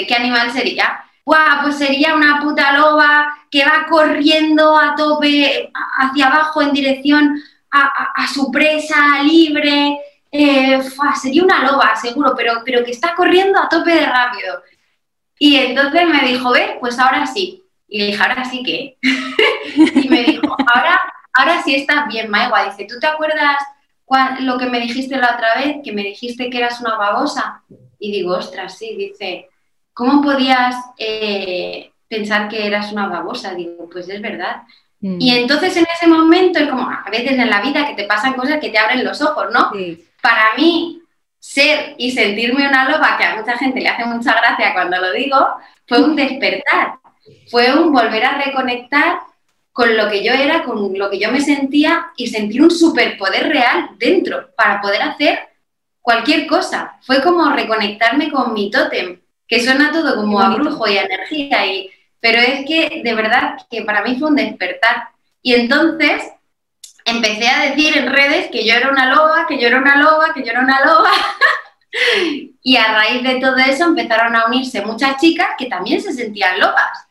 qué 0.07 0.15
animal 0.15 0.51
sería. 0.51 1.03
¡Guau! 1.29 1.61
Pues 1.61 1.77
sería 1.77 2.15
una 2.15 2.39
puta 2.41 2.73
loba 2.73 3.37
que 3.51 3.63
va 3.63 3.85
corriendo 3.87 4.75
a 4.75 4.95
tope 4.95 5.71
hacia 5.99 6.25
abajo 6.25 6.63
en 6.63 6.71
dirección 6.71 7.39
a, 7.69 8.25
su 8.33 8.49
presa 8.49 9.21
libre. 9.21 9.99
Eh, 10.31 10.81
sería 11.21 11.43
una 11.43 11.63
loba, 11.69 11.95
seguro, 11.95 12.33
pero, 12.35 12.63
pero 12.65 12.83
que 12.83 12.89
está 12.89 13.13
corriendo 13.13 13.59
a 13.59 13.69
tope 13.69 13.91
de 13.91 14.07
rápido. 14.07 14.63
Y 15.37 15.57
entonces 15.57 16.07
me 16.07 16.27
dijo, 16.27 16.49
ve, 16.49 16.77
pues 16.79 16.97
ahora 16.97 17.27
sí. 17.27 17.63
Y 17.87 17.99
le 17.99 18.05
dije, 18.07 18.23
¿ahora 18.23 18.43
sí 18.45 18.63
qué? 18.65 18.97
y 20.01 20.09
me 20.09 20.23
dijo, 20.23 20.57
ahora, 20.73 20.99
ahora 21.33 21.61
sí 21.61 21.75
estás 21.75 22.07
bien, 22.07 22.31
Maigua. 22.31 22.65
Dice, 22.65 22.85
¿tú 22.85 22.99
te 22.99 23.05
acuerdas 23.05 23.57
lo 24.39 24.57
que 24.57 24.65
me 24.65 24.79
dijiste 24.79 25.15
la 25.15 25.35
otra 25.35 25.57
vez? 25.57 25.77
Que 25.83 25.91
me 25.91 26.01
dijiste 26.01 26.49
que 26.49 26.57
eras 26.57 26.81
una 26.81 26.95
babosa. 26.95 27.61
Y 27.99 28.11
digo, 28.13 28.35
ostras, 28.35 28.79
sí. 28.79 28.95
Dice, 28.95 29.48
¿cómo 29.99 30.21
podías 30.21 30.77
eh, 30.97 31.91
pensar 32.07 32.47
que 32.47 32.65
eras 32.65 32.93
una 32.93 33.09
babosa? 33.09 33.53
Digo, 33.53 33.89
pues 33.91 34.07
es 34.07 34.21
verdad. 34.21 34.61
Mm. 35.01 35.17
Y 35.19 35.37
entonces 35.37 35.75
en 35.75 35.85
ese 35.93 36.07
momento, 36.07 36.57
es 36.57 36.69
como 36.69 36.89
a 36.89 37.05
veces 37.11 37.33
en 37.33 37.49
la 37.49 37.61
vida 37.61 37.85
que 37.85 37.95
te 37.95 38.05
pasan 38.07 38.35
cosas 38.35 38.61
que 38.61 38.69
te 38.69 38.77
abren 38.77 39.03
los 39.03 39.21
ojos, 39.21 39.47
¿no? 39.53 39.71
Para 40.21 40.55
mí, 40.55 41.01
ser 41.37 41.95
y 41.97 42.11
sentirme 42.11 42.65
una 42.65 42.87
loba, 42.89 43.17
que 43.17 43.25
a 43.25 43.35
mucha 43.35 43.57
gente 43.57 43.81
le 43.81 43.89
hace 43.89 44.05
mucha 44.05 44.39
gracia 44.39 44.71
cuando 44.73 45.01
lo 45.01 45.11
digo, 45.11 45.37
fue 45.85 46.01
un 46.01 46.15
despertar, 46.15 46.93
fue 47.51 47.77
un 47.77 47.91
volver 47.91 48.23
a 48.23 48.41
reconectar 48.41 49.19
con 49.73 49.97
lo 49.97 50.09
que 50.09 50.23
yo 50.23 50.31
era, 50.31 50.63
con 50.63 50.97
lo 50.97 51.09
que 51.09 51.19
yo 51.19 51.29
me 51.29 51.41
sentía 51.41 52.07
y 52.15 52.27
sentir 52.27 52.61
un 52.61 52.71
superpoder 52.71 53.49
real 53.49 53.89
dentro 53.97 54.49
para 54.55 54.79
poder 54.79 55.01
hacer 55.01 55.39
cualquier 55.99 56.47
cosa. 56.47 56.97
Fue 57.01 57.21
como 57.21 57.49
reconectarme 57.49 58.31
con 58.31 58.53
mi 58.53 58.71
tótem, 58.71 59.19
que 59.49 59.59
suena 59.61 59.91
todo 59.91 60.15
como 60.15 60.39
a 60.39 60.49
brujo 60.49 60.87
y 60.87 60.97
a 60.97 61.03
energía, 61.03 61.65
y, 61.65 61.91
pero 62.21 62.39
es 62.39 62.65
que 62.65 63.01
de 63.03 63.13
verdad 63.15 63.57
que 63.69 63.81
para 63.81 64.03
mí 64.03 64.15
fue 64.17 64.29
un 64.29 64.35
despertar. 64.35 65.09
Y 65.41 65.55
entonces 65.55 66.23
empecé 67.03 67.49
a 67.49 67.69
decir 67.69 67.97
en 67.97 68.11
redes 68.11 68.49
que 68.51 68.65
yo 68.65 68.75
era 68.75 68.91
una 68.91 69.13
loba, 69.13 69.47
que 69.47 69.59
yo 69.59 69.67
era 69.67 69.79
una 69.79 69.97
loba, 69.97 70.33
que 70.33 70.43
yo 70.43 70.51
era 70.51 70.61
una 70.61 70.85
loba. 70.85 71.11
y 72.61 72.77
a 72.77 72.93
raíz 72.93 73.23
de 73.23 73.39
todo 73.39 73.57
eso 73.57 73.85
empezaron 73.85 74.35
a 74.35 74.45
unirse 74.45 74.85
muchas 74.85 75.19
chicas 75.19 75.49
que 75.57 75.65
también 75.65 75.99
se 76.01 76.13
sentían 76.13 76.59
lobas, 76.59 77.07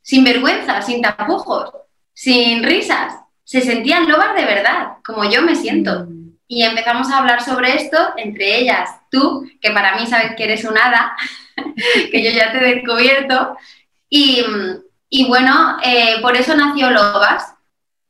sin 0.00 0.24
vergüenza, 0.24 0.80
sin 0.80 1.02
tapujos, 1.02 1.70
sin 2.14 2.62
risas. 2.62 3.14
Se 3.44 3.60
sentían 3.60 4.08
lobas 4.08 4.34
de 4.34 4.46
verdad, 4.46 4.94
como 5.04 5.24
yo 5.24 5.42
me 5.42 5.54
siento. 5.54 6.06
Mm. 6.08 6.22
Y 6.48 6.62
empezamos 6.62 7.10
a 7.10 7.18
hablar 7.18 7.42
sobre 7.42 7.76
esto, 7.76 7.98
entre 8.16 8.58
ellas 8.58 8.88
tú, 9.10 9.46
que 9.60 9.70
para 9.70 9.96
mí 9.96 10.06
sabes 10.06 10.32
que 10.36 10.44
eres 10.44 10.64
un 10.64 10.78
hada, 10.78 11.14
que 12.10 12.22
yo 12.22 12.30
ya 12.30 12.52
te 12.52 12.58
he 12.58 12.74
descubierto. 12.74 13.56
Y, 14.08 14.44
y 15.08 15.26
bueno, 15.26 15.78
eh, 15.82 16.16
por 16.20 16.36
eso 16.36 16.54
nació 16.54 16.90
Lobas, 16.90 17.54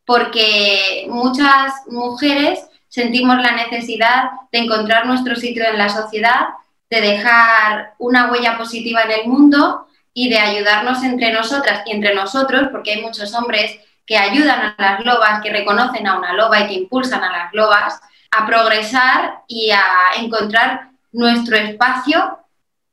porque 0.04 1.06
muchas 1.08 1.72
mujeres 1.88 2.60
sentimos 2.88 3.36
la 3.40 3.52
necesidad 3.52 4.24
de 4.50 4.58
encontrar 4.58 5.06
nuestro 5.06 5.36
sitio 5.36 5.64
en 5.64 5.78
la 5.78 5.88
sociedad, 5.88 6.48
de 6.90 7.00
dejar 7.00 7.94
una 7.98 8.30
huella 8.30 8.58
positiva 8.58 9.02
en 9.02 9.10
el 9.12 9.26
mundo 9.28 9.86
y 10.12 10.28
de 10.28 10.38
ayudarnos 10.38 11.02
entre 11.02 11.32
nosotras 11.32 11.82
y 11.86 11.92
entre 11.92 12.14
nosotros, 12.14 12.68
porque 12.70 12.92
hay 12.92 13.00
muchos 13.00 13.32
hombres 13.34 13.78
que 14.04 14.18
ayudan 14.18 14.74
a 14.76 14.82
las 14.82 15.04
lobas, 15.04 15.40
que 15.40 15.52
reconocen 15.52 16.06
a 16.06 16.18
una 16.18 16.34
loba 16.34 16.60
y 16.60 16.66
que 16.66 16.74
impulsan 16.74 17.24
a 17.24 17.32
las 17.32 17.54
lobas 17.54 18.00
a 18.30 18.46
progresar 18.46 19.42
y 19.46 19.70
a 19.70 19.84
encontrar 20.18 20.90
nuestro 21.12 21.56
espacio 21.56 22.38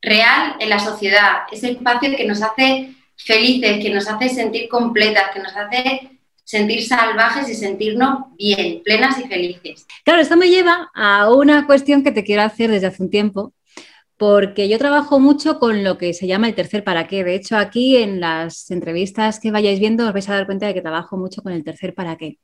real 0.01 0.55
en 0.59 0.69
la 0.69 0.79
sociedad, 0.79 1.43
ese 1.51 1.71
espacio 1.71 2.15
que 2.15 2.25
nos 2.25 2.41
hace 2.41 2.93
felices, 3.17 3.79
que 3.81 3.93
nos 3.93 4.07
hace 4.07 4.29
sentir 4.29 4.69
completas, 4.69 5.31
que 5.33 5.39
nos 5.39 5.55
hace 5.55 6.19
sentir 6.43 6.83
salvajes 6.83 7.47
y 7.49 7.53
sentirnos 7.53 8.19
bien, 8.37 8.81
plenas 8.83 9.19
y 9.19 9.27
felices. 9.27 9.85
Claro, 10.03 10.21
esto 10.21 10.35
me 10.35 10.49
lleva 10.49 10.89
a 10.95 11.31
una 11.31 11.67
cuestión 11.67 12.03
que 12.03 12.11
te 12.11 12.23
quiero 12.23 12.41
hacer 12.41 12.71
desde 12.71 12.87
hace 12.87 13.03
un 13.03 13.09
tiempo, 13.09 13.53
porque 14.17 14.67
yo 14.67 14.79
trabajo 14.79 15.19
mucho 15.19 15.59
con 15.59 15.83
lo 15.83 15.97
que 15.97 16.13
se 16.13 16.27
llama 16.27 16.47
el 16.47 16.55
tercer 16.55 16.83
para 16.83 17.07
qué. 17.07 17.23
De 17.23 17.35
hecho, 17.35 17.55
aquí 17.55 17.97
en 17.97 18.19
las 18.19 18.71
entrevistas 18.71 19.39
que 19.39 19.51
vayáis 19.51 19.79
viendo 19.79 20.07
os 20.07 20.13
vais 20.13 20.27
a 20.27 20.33
dar 20.33 20.45
cuenta 20.45 20.65
de 20.65 20.73
que 20.73 20.81
trabajo 20.81 21.17
mucho 21.17 21.43
con 21.43 21.53
el 21.53 21.63
tercer 21.63 21.93
para 21.93 22.17
qué. 22.17 22.39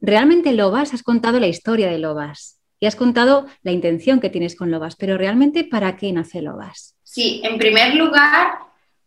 Realmente 0.00 0.52
Lobas, 0.52 0.94
has 0.94 1.02
contado 1.02 1.40
la 1.40 1.48
historia 1.48 1.90
de 1.90 1.98
Lobas 1.98 2.59
y 2.80 2.86
has 2.86 2.96
contado 2.96 3.46
la 3.62 3.70
intención 3.70 4.20
que 4.20 4.30
tienes 4.30 4.56
con 4.56 4.70
Lobas, 4.70 4.96
pero 4.96 5.18
realmente 5.18 5.64
¿para 5.64 5.96
qué 5.96 6.10
nace 6.12 6.40
Lobas? 6.40 6.96
Sí, 7.04 7.42
en 7.44 7.58
primer 7.58 7.94
lugar, 7.94 8.58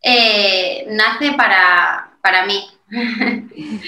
eh, 0.01 0.85
nace 0.89 1.33
para, 1.33 2.17
para 2.21 2.45
mí, 2.45 2.63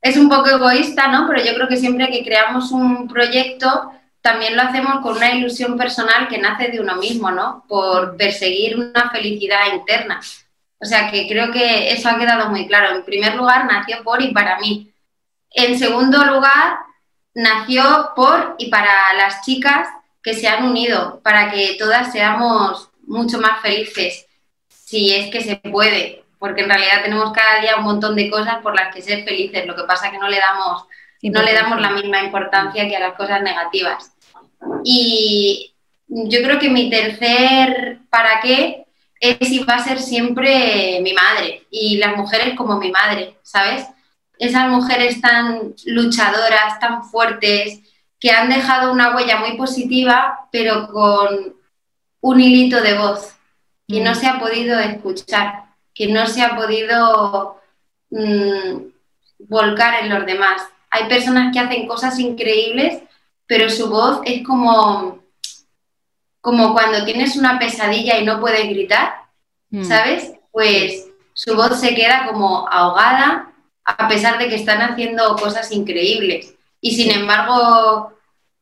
es 0.00 0.16
un 0.16 0.28
poco 0.28 0.48
egoísta, 0.48 1.08
¿no? 1.08 1.26
Pero 1.26 1.44
yo 1.44 1.54
creo 1.54 1.68
que 1.68 1.76
siempre 1.76 2.08
que 2.10 2.24
creamos 2.24 2.70
un 2.70 3.08
proyecto, 3.08 3.90
también 4.20 4.56
lo 4.56 4.62
hacemos 4.62 5.00
con 5.00 5.16
una 5.16 5.32
ilusión 5.32 5.76
personal 5.76 6.28
que 6.28 6.38
nace 6.38 6.68
de 6.68 6.80
uno 6.80 6.96
mismo, 6.96 7.30
¿no? 7.30 7.64
Por 7.68 8.16
perseguir 8.16 8.76
una 8.76 9.10
felicidad 9.10 9.72
interna. 9.74 10.20
O 10.80 10.84
sea 10.84 11.10
que 11.10 11.28
creo 11.28 11.50
que 11.50 11.90
eso 11.90 12.08
ha 12.08 12.18
quedado 12.18 12.50
muy 12.50 12.68
claro. 12.68 12.94
En 12.94 13.04
primer 13.04 13.34
lugar, 13.34 13.66
nació 13.66 14.04
por 14.04 14.22
y 14.22 14.32
para 14.32 14.60
mí. 14.60 14.92
En 15.50 15.78
segundo 15.78 16.24
lugar, 16.24 16.78
nació 17.38 18.10
por 18.14 18.54
y 18.58 18.70
para 18.70 19.14
las 19.14 19.42
chicas 19.42 19.88
que 20.22 20.34
se 20.34 20.48
han 20.48 20.64
unido, 20.64 21.20
para 21.22 21.50
que 21.50 21.76
todas 21.78 22.12
seamos 22.12 22.90
mucho 23.06 23.40
más 23.40 23.62
felices, 23.62 24.26
si 24.68 25.14
es 25.14 25.30
que 25.30 25.40
se 25.40 25.56
puede 25.56 26.24
porque 26.38 26.62
en 26.62 26.68
realidad 26.68 27.02
tenemos 27.02 27.32
cada 27.32 27.60
día 27.60 27.76
un 27.76 27.84
montón 27.84 28.14
de 28.14 28.30
cosas 28.30 28.58
por 28.62 28.74
las 28.74 28.94
que 28.94 29.02
ser 29.02 29.24
felices, 29.24 29.66
lo 29.66 29.74
que 29.74 29.84
pasa 29.84 30.06
es 30.06 30.12
que 30.12 30.18
no 30.18 30.28
le 30.28 30.38
damos, 30.38 30.84
no 31.22 31.42
le 31.42 31.52
damos 31.52 31.80
la 31.80 31.90
misma 31.90 32.22
importancia 32.22 32.88
que 32.88 32.96
a 32.96 33.00
las 33.00 33.14
cosas 33.14 33.42
negativas. 33.42 34.12
Y 34.84 35.74
yo 36.06 36.42
creo 36.42 36.58
que 36.58 36.70
mi 36.70 36.90
tercer 36.90 37.98
para 38.08 38.40
qué 38.40 38.84
es 39.20 39.50
y 39.50 39.64
va 39.64 39.74
a 39.74 39.84
ser 39.84 39.98
siempre 39.98 41.00
mi 41.02 41.12
madre 41.12 41.66
y 41.70 41.96
las 41.96 42.16
mujeres 42.16 42.54
como 42.56 42.78
mi 42.78 42.90
madre, 42.90 43.36
¿sabes? 43.42 43.84
Esas 44.38 44.68
mujeres 44.68 45.20
tan 45.20 45.74
luchadoras, 45.86 46.78
tan 46.80 47.04
fuertes, 47.04 47.80
que 48.20 48.30
han 48.30 48.48
dejado 48.48 48.92
una 48.92 49.14
huella 49.14 49.38
muy 49.38 49.56
positiva, 49.56 50.48
pero 50.50 50.88
con 50.88 51.56
un 52.20 52.40
hilito 52.40 52.80
de 52.80 52.98
voz 52.98 53.34
y 53.86 54.00
no 54.00 54.12
mm. 54.12 54.14
se 54.14 54.26
ha 54.26 54.38
podido 54.38 54.78
escuchar 54.78 55.64
que 55.94 56.06
no 56.08 56.26
se 56.26 56.42
ha 56.42 56.54
podido 56.56 57.60
mm, 58.10 58.82
volcar 59.48 60.04
en 60.04 60.10
los 60.14 60.26
demás. 60.26 60.62
Hay 60.90 61.08
personas 61.08 61.52
que 61.52 61.58
hacen 61.58 61.88
cosas 61.88 62.18
increíbles, 62.18 63.02
pero 63.46 63.68
su 63.68 63.88
voz 63.88 64.20
es 64.24 64.46
como, 64.46 65.18
como 66.40 66.72
cuando 66.72 67.04
tienes 67.04 67.36
una 67.36 67.58
pesadilla 67.58 68.18
y 68.18 68.24
no 68.24 68.40
puedes 68.40 68.68
gritar, 68.68 69.14
mm. 69.70 69.84
¿sabes? 69.84 70.32
Pues 70.52 71.08
su 71.32 71.56
voz 71.56 71.80
se 71.80 71.94
queda 71.94 72.26
como 72.26 72.68
ahogada 72.68 73.52
a 73.96 74.06
pesar 74.06 74.38
de 74.38 74.48
que 74.48 74.54
están 74.54 74.82
haciendo 74.82 75.34
cosas 75.36 75.72
increíbles. 75.72 76.54
Y 76.80 76.94
sin 76.94 77.10
embargo, 77.10 78.12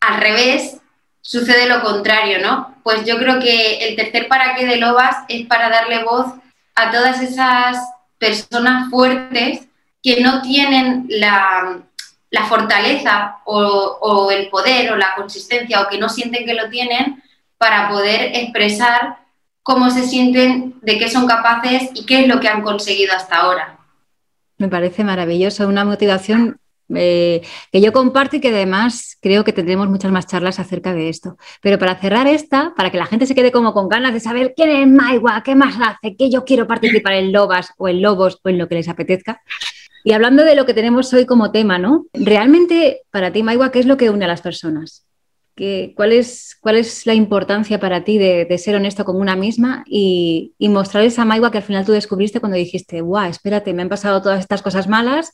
al 0.01 0.21
revés, 0.21 0.79
sucede 1.21 1.67
lo 1.67 1.83
contrario, 1.83 2.39
¿no? 2.41 2.77
Pues 2.85 3.05
yo 3.05 3.19
creo 3.19 3.41
que 3.41 3.89
el 3.89 3.97
tercer 3.97 4.29
para 4.29 4.55
qué 4.55 4.65
de 4.67 4.77
Lobas 4.77 5.17
es 5.29 5.45
para 5.47 5.69
darle 5.69 6.05
voz 6.05 6.27
a 6.77 6.93
todas 6.93 7.21
esas 7.21 7.77
personas 8.19 8.89
fuertes 8.89 9.67
que 10.01 10.21
no 10.21 10.43
tienen 10.43 11.07
la, 11.09 11.83
fortaleza 12.49 13.39
o, 13.45 14.31
el 14.31 14.49
poder 14.49 14.93
o 14.93 14.97
la 14.97 15.17
consistencia 15.17 15.81
o 15.81 15.89
que 15.89 15.99
no 15.99 16.09
sienten 16.09 16.47
que 16.47 16.55
lo 16.55 16.69
tienen 16.69 17.21
para 17.59 17.89
poder 17.89 18.37
expresar 18.37 19.17
cómo 19.65 19.91
se 19.91 20.07
sienten, 20.07 20.79
de 20.83 20.99
qué 20.99 21.11
son 21.11 21.27
capaces 21.27 21.91
y 21.95 22.07
qué 22.07 22.21
es 22.21 22.29
lo 22.29 22.39
que 22.39 22.49
han 22.49 22.63
conseguido 22.63 23.17
hasta 23.17 23.39
ahora. 23.39 23.76
Me 24.59 24.69
parece 24.69 25.05
maravilloso, 25.05 25.69
una 25.69 25.85
motivación 25.85 26.59
eh, 26.95 27.43
que 27.73 27.81
yo 27.81 27.93
comparto 27.93 28.37
y 28.37 28.41
que 28.41 28.49
además 28.49 29.19
creo 29.21 29.43
que 29.43 29.53
tendremos 29.53 29.89
muchas 29.89 30.13
más 30.13 30.27
charlas 30.27 30.59
acerca 30.59 30.95
de 30.95 31.09
esto. 31.09 31.37
Pero 31.61 31.79
para 31.79 31.97
cerrar 31.97 32.27
esta, 32.27 32.75
para 32.77 32.91
que 32.91 32.99
la 32.99 33.07
gente 33.07 33.27
se 33.27 33.35
quede 33.35 33.51
como 33.53 33.73
con 33.73 33.89
ganas 33.89 34.13
de 34.13 34.21
saber 34.21 34.55
quién 34.57 34.71
es 34.71 34.87
Maigua, 34.87 35.43
qué 35.43 35.55
más 35.55 35.75
hace, 35.81 36.17
que 36.17 36.31
yo 36.31 36.45
quiero 36.45 36.67
participar 36.67 37.15
en 37.15 37.33
Lobas 37.33 37.73
o 37.77 37.89
en 37.89 38.03
Lobos 38.03 38.41
o 38.43 38.49
en 38.49 38.59
lo 38.59 38.69
que 38.69 38.77
les 38.77 38.89
apetezca. 38.89 39.43
Y 40.05 40.13
hablando 40.13 40.45
de 40.45 40.55
lo 40.55 40.67
que 40.67 40.75
tenemos 40.75 41.13
hoy 41.13 41.27
como 41.27 41.51
tema, 41.51 41.79
¿no? 41.79 42.07
Realmente, 42.13 43.03
para 43.11 43.33
ti, 43.33 43.43
Maigua, 43.43 43.73
¿qué 43.73 43.81
es 43.81 43.87
lo 43.87 43.97
que 43.97 44.11
une 44.11 44.25
a 44.25 44.29
las 44.29 44.41
personas? 44.41 45.06
Cuál, 45.95 46.13
es, 46.13 46.57
¿Cuál 46.61 46.77
es 46.77 47.07
la 47.07 47.15
importancia 47.15 47.81
para 47.81 48.05
ti 48.05 48.19
de, 48.19 48.59
ser 48.59 48.77
honesto 48.77 49.05
con 49.05 49.17
una 49.17 49.37
misma 49.37 49.85
y, 49.87 50.55
mostrar 50.61 51.05
esa 51.05 51.25
maigua 51.25 51.51
que 51.51 51.59
al 51.59 51.65
final 51.65 51.87
tú 51.87 51.93
descubriste 51.93 52.41
cuando 52.41 52.59
dijiste, 52.59 53.01
guau, 53.01 53.29
espérate, 53.29 53.73
me 53.73 53.83
han 53.83 53.89
pasado 53.89 54.21
todas 54.21 54.41
estas 54.41 54.63
cosas 54.63 54.89
malas, 54.89 55.33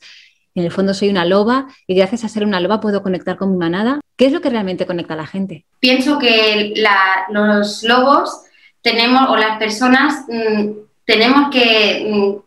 en 0.54 0.64
el 0.64 0.70
fondo 0.70 0.94
soy 0.94 1.08
una 1.08 1.24
loba 1.24 1.66
y 1.86 1.94
gracias 1.94 2.24
a 2.24 2.28
ser 2.28 2.44
una 2.44 2.60
loba 2.60 2.80
puedo 2.80 3.02
conectar 3.02 3.36
con 3.36 3.52
mi 3.52 3.58
manada? 3.58 4.00
¿Qué 4.16 4.26
es 4.26 4.32
lo 4.32 4.40
que 4.40 4.50
realmente 4.50 4.86
conecta 4.86 5.14
a 5.14 5.16
la 5.16 5.26
gente? 5.26 5.64
Pienso 5.80 6.18
que 6.18 6.74
los 7.30 7.82
lobos 7.82 8.42
tenemos, 8.82 9.28
o 9.30 9.36
las 9.36 9.58
personas, 9.58 10.24
mm, 10.28 10.70
tenemos 11.04 11.48
mm, 11.48 11.50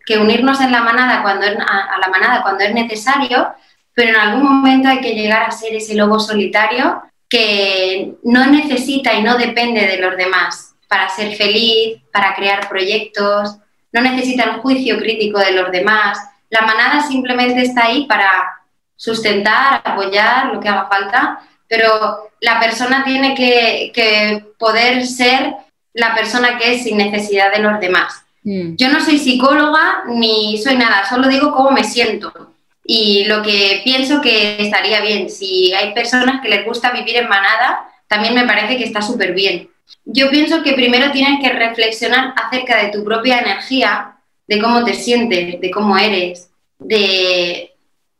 que, 0.05 0.17
unirnos 0.17 0.61
en 0.61 0.71
la 0.71 0.81
manada 0.81 1.23
cuando 1.23 1.45
a 1.45 1.97
la 1.99 2.07
manada 2.09 2.41
cuando 2.41 2.63
es 2.63 2.73
necesario, 2.73 3.47
pero 3.93 4.09
en 4.09 4.15
algún 4.15 4.43
momento 4.43 4.87
hay 4.87 5.01
que 5.01 5.15
llegar 5.15 5.43
a 5.43 5.51
ser 5.51 5.73
ese 5.73 5.95
lobo 5.95 6.19
solitario 6.19 7.01
que 7.35 8.13
no 8.23 8.47
necesita 8.47 9.13
y 9.13 9.21
no 9.21 9.37
depende 9.37 9.85
de 9.85 9.97
los 9.97 10.15
demás 10.15 10.73
para 10.87 11.09
ser 11.09 11.35
feliz, 11.35 11.97
para 12.13 12.33
crear 12.33 12.69
proyectos, 12.69 13.57
no 13.91 14.01
necesita 14.01 14.43
el 14.43 14.61
juicio 14.61 14.97
crítico 14.97 15.39
de 15.39 15.51
los 15.51 15.69
demás. 15.69 16.17
La 16.49 16.61
manada 16.61 17.01
simplemente 17.05 17.61
está 17.61 17.87
ahí 17.87 18.05
para 18.05 18.61
sustentar, 18.95 19.81
apoyar 19.83 20.53
lo 20.53 20.61
que 20.61 20.69
haga 20.69 20.87
falta, 20.87 21.41
pero 21.67 22.29
la 22.39 22.57
persona 22.61 23.03
tiene 23.03 23.35
que, 23.35 23.91
que 23.93 24.45
poder 24.57 25.05
ser 25.05 25.55
la 25.91 26.15
persona 26.15 26.57
que 26.57 26.75
es 26.75 26.83
sin 26.83 26.95
necesidad 26.95 27.51
de 27.51 27.59
los 27.59 27.81
demás. 27.81 28.23
Mm. 28.43 28.75
Yo 28.77 28.87
no 28.87 29.01
soy 29.01 29.17
psicóloga 29.17 30.03
ni 30.07 30.57
soy 30.57 30.77
nada, 30.77 31.03
solo 31.09 31.27
digo 31.27 31.51
cómo 31.51 31.71
me 31.71 31.83
siento 31.83 32.54
y 32.87 33.25
lo 33.25 33.41
que 33.41 33.81
pienso 33.83 34.21
que 34.21 34.61
estaría 34.61 35.01
bien. 35.01 35.29
Si 35.29 35.73
hay 35.73 35.93
personas 35.93 36.41
que 36.41 36.49
les 36.49 36.63
gusta 36.63 36.91
vivir 36.91 37.17
en 37.17 37.27
manada, 37.27 37.89
también 38.07 38.35
me 38.35 38.45
parece 38.45 38.77
que 38.77 38.83
está 38.83 39.01
súper 39.01 39.33
bien. 39.33 39.69
Yo 40.05 40.29
pienso 40.29 40.61
que 40.61 40.73
primero 40.73 41.11
tienes 41.11 41.39
que 41.41 41.51
reflexionar 41.51 42.33
acerca 42.37 42.83
de 42.83 42.91
tu 42.91 43.03
propia 43.03 43.39
energía, 43.39 44.17
de 44.47 44.59
cómo 44.59 44.83
te 44.83 44.93
sientes, 44.93 45.59
de 45.59 45.71
cómo 45.71 45.97
eres, 45.97 46.51
de, 46.77 47.71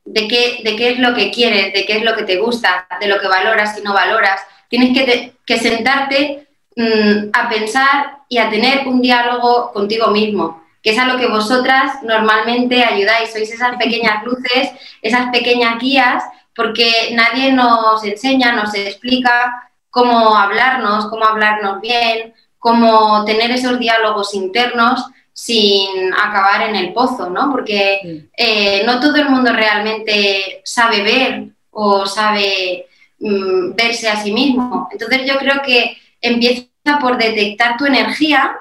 de, 0.04 0.28
qué, 0.28 0.62
de 0.64 0.76
qué 0.76 0.90
es 0.90 1.00
lo 1.00 1.14
que 1.14 1.30
quieres, 1.30 1.72
de 1.72 1.86
qué 1.86 1.98
es 1.98 2.04
lo 2.04 2.16
que 2.16 2.24
te 2.24 2.38
gusta, 2.38 2.88
de 3.00 3.08
lo 3.08 3.20
que 3.20 3.28
valoras 3.28 3.78
y 3.78 3.84
no 3.84 3.94
valoras. 3.94 4.42
Tienes 4.68 4.98
que, 4.98 5.34
que 5.46 5.60
sentarte 5.60 6.48
mm, 6.76 7.30
a 7.34 7.50
pensar 7.50 8.18
y 8.28 8.40
a 8.40 8.50
tener 8.50 8.88
un 8.88 9.00
diálogo 9.00 9.72
contigo 9.72 10.08
mismo 10.08 10.65
que 10.86 10.92
es 10.92 11.00
a 11.00 11.08
lo 11.08 11.18
que 11.18 11.26
vosotras 11.26 12.04
normalmente 12.04 12.84
ayudáis, 12.84 13.32
sois 13.32 13.52
esas 13.52 13.76
pequeñas 13.78 14.24
luces, 14.24 14.70
esas 15.02 15.32
pequeñas 15.32 15.80
guías, 15.80 16.24
porque 16.56 17.10
nadie 17.14 17.52
nos 17.52 18.04
enseña, 18.04 18.52
nos 18.52 18.72
explica 18.76 19.72
cómo 19.90 20.38
hablarnos, 20.38 21.08
cómo 21.08 21.26
hablarnos 21.26 21.82
bien, 21.82 22.36
cómo 22.60 23.26
tener 23.26 23.50
esos 23.50 23.80
diálogos 23.80 24.36
internos 24.36 25.04
sin 25.34 26.14
acabar 26.14 26.70
en 26.70 26.76
el 26.76 26.94
pozo, 26.94 27.32
¿no? 27.32 27.52
Porque 27.52 28.28
eh, 28.38 28.84
no 28.86 29.00
todo 29.00 29.16
el 29.16 29.30
mundo 29.30 29.52
realmente 29.54 30.62
sabe 30.64 31.02
ver 31.02 31.48
o 31.72 32.06
sabe 32.06 32.86
mm, 33.18 33.74
verse 33.74 34.08
a 34.08 34.22
sí 34.22 34.32
mismo. 34.32 34.88
Entonces 34.92 35.24
yo 35.26 35.40
creo 35.40 35.64
que 35.64 35.98
empieza 36.22 36.68
por 37.02 37.18
detectar 37.18 37.76
tu 37.76 37.88
energía 37.88 38.56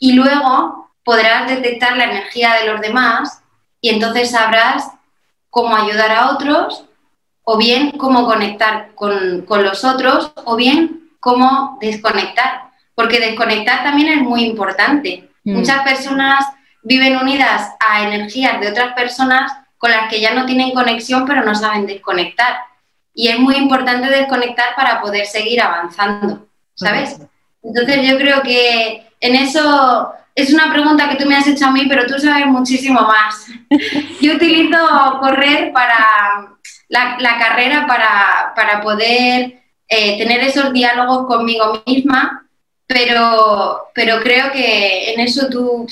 y 0.00 0.14
luego 0.14 0.85
podrás 1.06 1.46
detectar 1.46 1.96
la 1.96 2.06
energía 2.06 2.54
de 2.54 2.66
los 2.66 2.80
demás 2.80 3.40
y 3.80 3.90
entonces 3.90 4.32
sabrás 4.32 4.90
cómo 5.50 5.76
ayudar 5.76 6.10
a 6.10 6.30
otros 6.32 6.84
o 7.44 7.56
bien 7.56 7.92
cómo 7.92 8.26
conectar 8.26 8.90
con, 8.96 9.46
los 9.48 9.84
otros 9.84 10.32
o 10.44 10.56
bien 10.56 11.12
cómo 11.20 11.78
desconectar, 11.80 12.72
porque 12.96 13.20
desconectar 13.20 13.84
también 13.84 14.18
es 14.18 14.22
muy 14.22 14.42
importante. 14.42 15.30
Mm. 15.44 15.58
Muchas 15.58 15.84
personas 15.84 16.44
viven 16.82 17.16
unidas 17.16 17.70
a 17.88 18.02
energías 18.02 18.60
de 18.60 18.68
otras 18.68 18.92
personas 18.94 19.52
con 19.78 19.92
las 19.92 20.10
que 20.10 20.20
ya 20.20 20.34
no 20.34 20.44
tienen 20.44 20.72
conexión 20.72 21.24
pero 21.24 21.44
no 21.44 21.54
saben 21.54 21.86
desconectar. 21.86 22.56
Y 23.14 23.28
es 23.28 23.38
muy 23.38 23.54
importante 23.54 24.08
desconectar 24.08 24.74
para 24.74 25.00
poder 25.00 25.26
seguir 25.26 25.62
avanzando, 25.62 26.48
¿sabes? 26.74 27.20
Entonces 27.62 28.10
yo 28.10 28.18
creo 28.18 28.42
que 28.42 29.06
en 29.20 29.36
eso 29.36 30.12
es 30.36 30.52
una 30.52 30.70
pregunta 30.70 31.08
que 31.08 31.16
tú 31.16 31.26
me 31.26 31.34
has 31.34 31.48
hecho 31.48 31.66
a 31.66 31.70
mí, 31.70 31.86
pero 31.88 32.06
tú 32.06 32.18
sabes 32.18 32.46
muchísimo 32.46 33.00
más. 33.00 33.46
Yo 34.20 34.34
utilizo 34.34 34.78
correr 35.20 35.72
para 35.72 36.56
la, 36.88 37.38
carrera 37.38 37.86
para, 37.86 38.82
poder 38.82 39.62
eh, 39.88 40.18
tener 40.18 40.40
esos 40.42 40.74
diálogos 40.74 41.26
conmigo 41.26 41.82
misma, 41.86 42.46
pero, 42.86 43.88
pero 43.94 44.20
creo 44.20 44.52
que 44.52 45.14
en 45.14 45.20
eso 45.20 45.48
tú, 45.48 45.86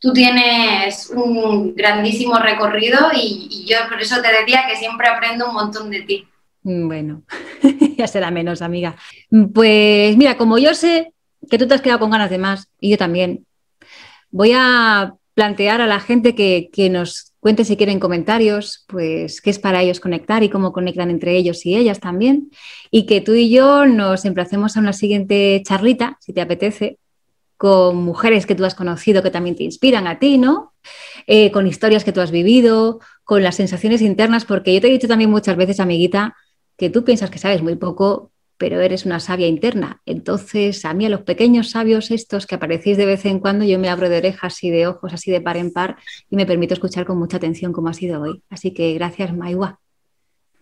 tú 0.00 0.12
tienes 0.12 1.08
un 1.10 1.72
grandísimo 1.76 2.38
recorrido 2.38 3.10
y, 3.14 3.46
y 3.48 3.66
yo 3.66 3.78
por 3.88 4.02
eso 4.02 4.20
te 4.20 4.32
decía 4.32 4.66
que 4.68 4.76
siempre 4.76 5.08
aprendo 5.08 5.48
un 5.48 5.54
montón 5.54 5.88
de 5.88 6.02
ti. 6.02 6.28
Bueno, 6.62 7.22
ya 7.96 8.08
será 8.08 8.32
menos, 8.32 8.60
amiga. 8.60 8.96
Pues 9.54 10.16
mira, 10.16 10.36
como 10.36 10.58
yo 10.58 10.74
sé 10.74 11.12
que 11.50 11.58
tú 11.58 11.66
te 11.66 11.74
has 11.74 11.82
quedado 11.82 12.00
con 12.00 12.10
ganas 12.10 12.30
de 12.30 12.38
más 12.38 12.68
y 12.80 12.90
yo 12.90 12.98
también. 12.98 13.46
Voy 14.30 14.52
a 14.54 15.14
plantear 15.36 15.82
a 15.82 15.86
la 15.86 16.00
gente 16.00 16.34
que, 16.34 16.70
nos 16.90 17.34
cuente 17.40 17.64
si 17.64 17.76
quieren 17.76 18.00
comentarios, 18.00 18.84
pues 18.88 19.42
qué 19.42 19.50
es 19.50 19.58
para 19.58 19.82
ellos 19.82 20.00
conectar 20.00 20.42
y 20.42 20.48
cómo 20.48 20.72
conectan 20.72 21.10
entre 21.10 21.36
ellos 21.36 21.66
y 21.66 21.76
ellas 21.76 22.00
también. 22.00 22.50
Y 22.90 23.04
que 23.04 23.20
tú 23.20 23.34
y 23.34 23.50
yo 23.50 23.84
nos 23.84 24.24
emplacemos 24.24 24.76
a 24.76 24.80
una 24.80 24.94
siguiente 24.94 25.62
charlita, 25.64 26.16
si 26.20 26.32
te 26.32 26.40
apetece, 26.40 26.98
con 27.58 27.96
mujeres 27.96 28.46
que 28.46 28.54
tú 28.54 28.64
has 28.64 28.74
conocido 28.74 29.22
que 29.22 29.30
también 29.30 29.56
te 29.56 29.64
inspiran 29.64 30.06
a 30.06 30.18
ti, 30.18 30.38
¿no? 30.38 30.72
Eh, 31.26 31.50
con 31.50 31.66
historias 31.66 32.02
que 32.02 32.12
tú 32.12 32.22
has 32.22 32.30
vivido, 32.30 33.00
con 33.24 33.42
las 33.42 33.56
sensaciones 33.56 34.00
internas, 34.00 34.46
porque 34.46 34.72
yo 34.74 34.80
te 34.80 34.88
he 34.88 34.92
dicho 34.92 35.08
también 35.08 35.30
muchas 35.30 35.56
veces, 35.56 35.80
amiguita, 35.80 36.34
que 36.78 36.88
tú 36.88 37.04
piensas 37.04 37.30
que 37.30 37.38
sabes 37.38 37.62
muy 37.62 37.76
poco, 37.76 38.30
pero 38.58 38.80
eres 38.80 39.06
una 39.06 39.20
sabia 39.20 39.46
interna. 39.46 40.00
Entonces, 40.06 40.84
a 40.84 40.94
mí 40.94 41.06
a 41.06 41.08
los 41.08 41.22
pequeños 41.22 41.70
sabios 41.70 42.10
estos 42.10 42.46
que 42.46 42.54
aparecéis 42.54 42.96
de 42.96 43.06
vez 43.06 43.24
en 43.26 43.40
cuando, 43.40 43.64
yo 43.64 43.78
me 43.78 43.88
abro 43.88 44.08
de 44.08 44.18
orejas 44.18 44.62
y 44.64 44.70
de 44.70 44.86
ojos 44.86 45.12
así 45.12 45.30
de 45.30 45.40
par 45.40 45.56
en 45.56 45.72
par 45.72 45.96
y 46.30 46.36
me 46.36 46.46
permito 46.46 46.74
escuchar 46.74 47.04
con 47.04 47.18
mucha 47.18 47.36
atención 47.36 47.72
como 47.72 47.88
ha 47.88 47.94
sido 47.94 48.22
hoy. 48.22 48.42
Así 48.50 48.72
que 48.72 48.94
gracias, 48.94 49.34
Maiwa. 49.34 49.78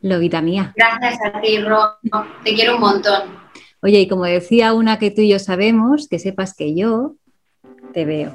Lobita 0.00 0.42
mía. 0.42 0.74
Gracias 0.76 1.18
a 1.24 1.40
ti, 1.40 1.58
Ro. 1.58 1.96
Te 2.44 2.54
quiero 2.54 2.74
un 2.74 2.80
montón. 2.80 3.22
Oye, 3.80 4.00
y 4.00 4.08
como 4.08 4.24
decía 4.24 4.72
una 4.72 4.98
que 4.98 5.10
tú 5.10 5.22
y 5.22 5.28
yo 5.28 5.38
sabemos, 5.38 6.08
que 6.08 6.18
sepas 6.18 6.54
que 6.54 6.74
yo 6.74 7.16
te 7.92 8.04
veo. 8.04 8.34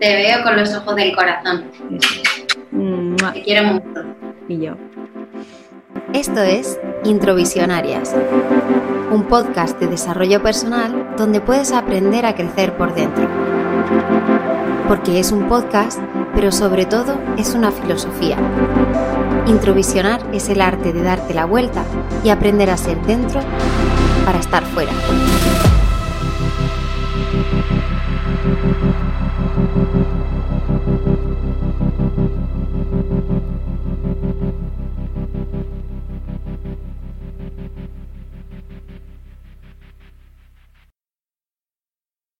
Te 0.00 0.14
veo 0.14 0.42
con 0.42 0.56
los 0.56 0.74
ojos 0.74 0.96
del 0.96 1.14
corazón. 1.14 1.70
Te 3.32 3.42
quiero 3.42 3.64
mucho. 3.64 4.04
Y 4.48 4.58
yo. 4.58 4.76
Esto 6.12 6.42
es 6.42 6.78
Introvisionarias, 7.04 8.12
un 9.12 9.24
podcast 9.28 9.78
de 9.78 9.86
desarrollo 9.86 10.42
personal 10.42 11.14
donde 11.16 11.40
puedes 11.40 11.70
aprender 11.70 12.26
a 12.26 12.34
crecer 12.34 12.76
por 12.76 12.94
dentro. 12.94 13.28
Porque 14.88 15.20
es 15.20 15.30
un 15.30 15.48
podcast, 15.48 16.00
pero 16.34 16.50
sobre 16.50 16.84
todo 16.84 17.16
es 17.38 17.54
una 17.54 17.70
filosofía. 17.70 18.36
Introvisionar 19.46 20.20
es 20.32 20.48
el 20.48 20.60
arte 20.60 20.92
de 20.92 21.02
darte 21.02 21.32
la 21.32 21.44
vuelta 21.44 21.84
y 22.24 22.30
aprender 22.30 22.70
a 22.70 22.76
ser 22.76 23.00
dentro 23.06 23.40
para 24.24 24.40
estar 24.40 24.64
fuera. 24.64 24.92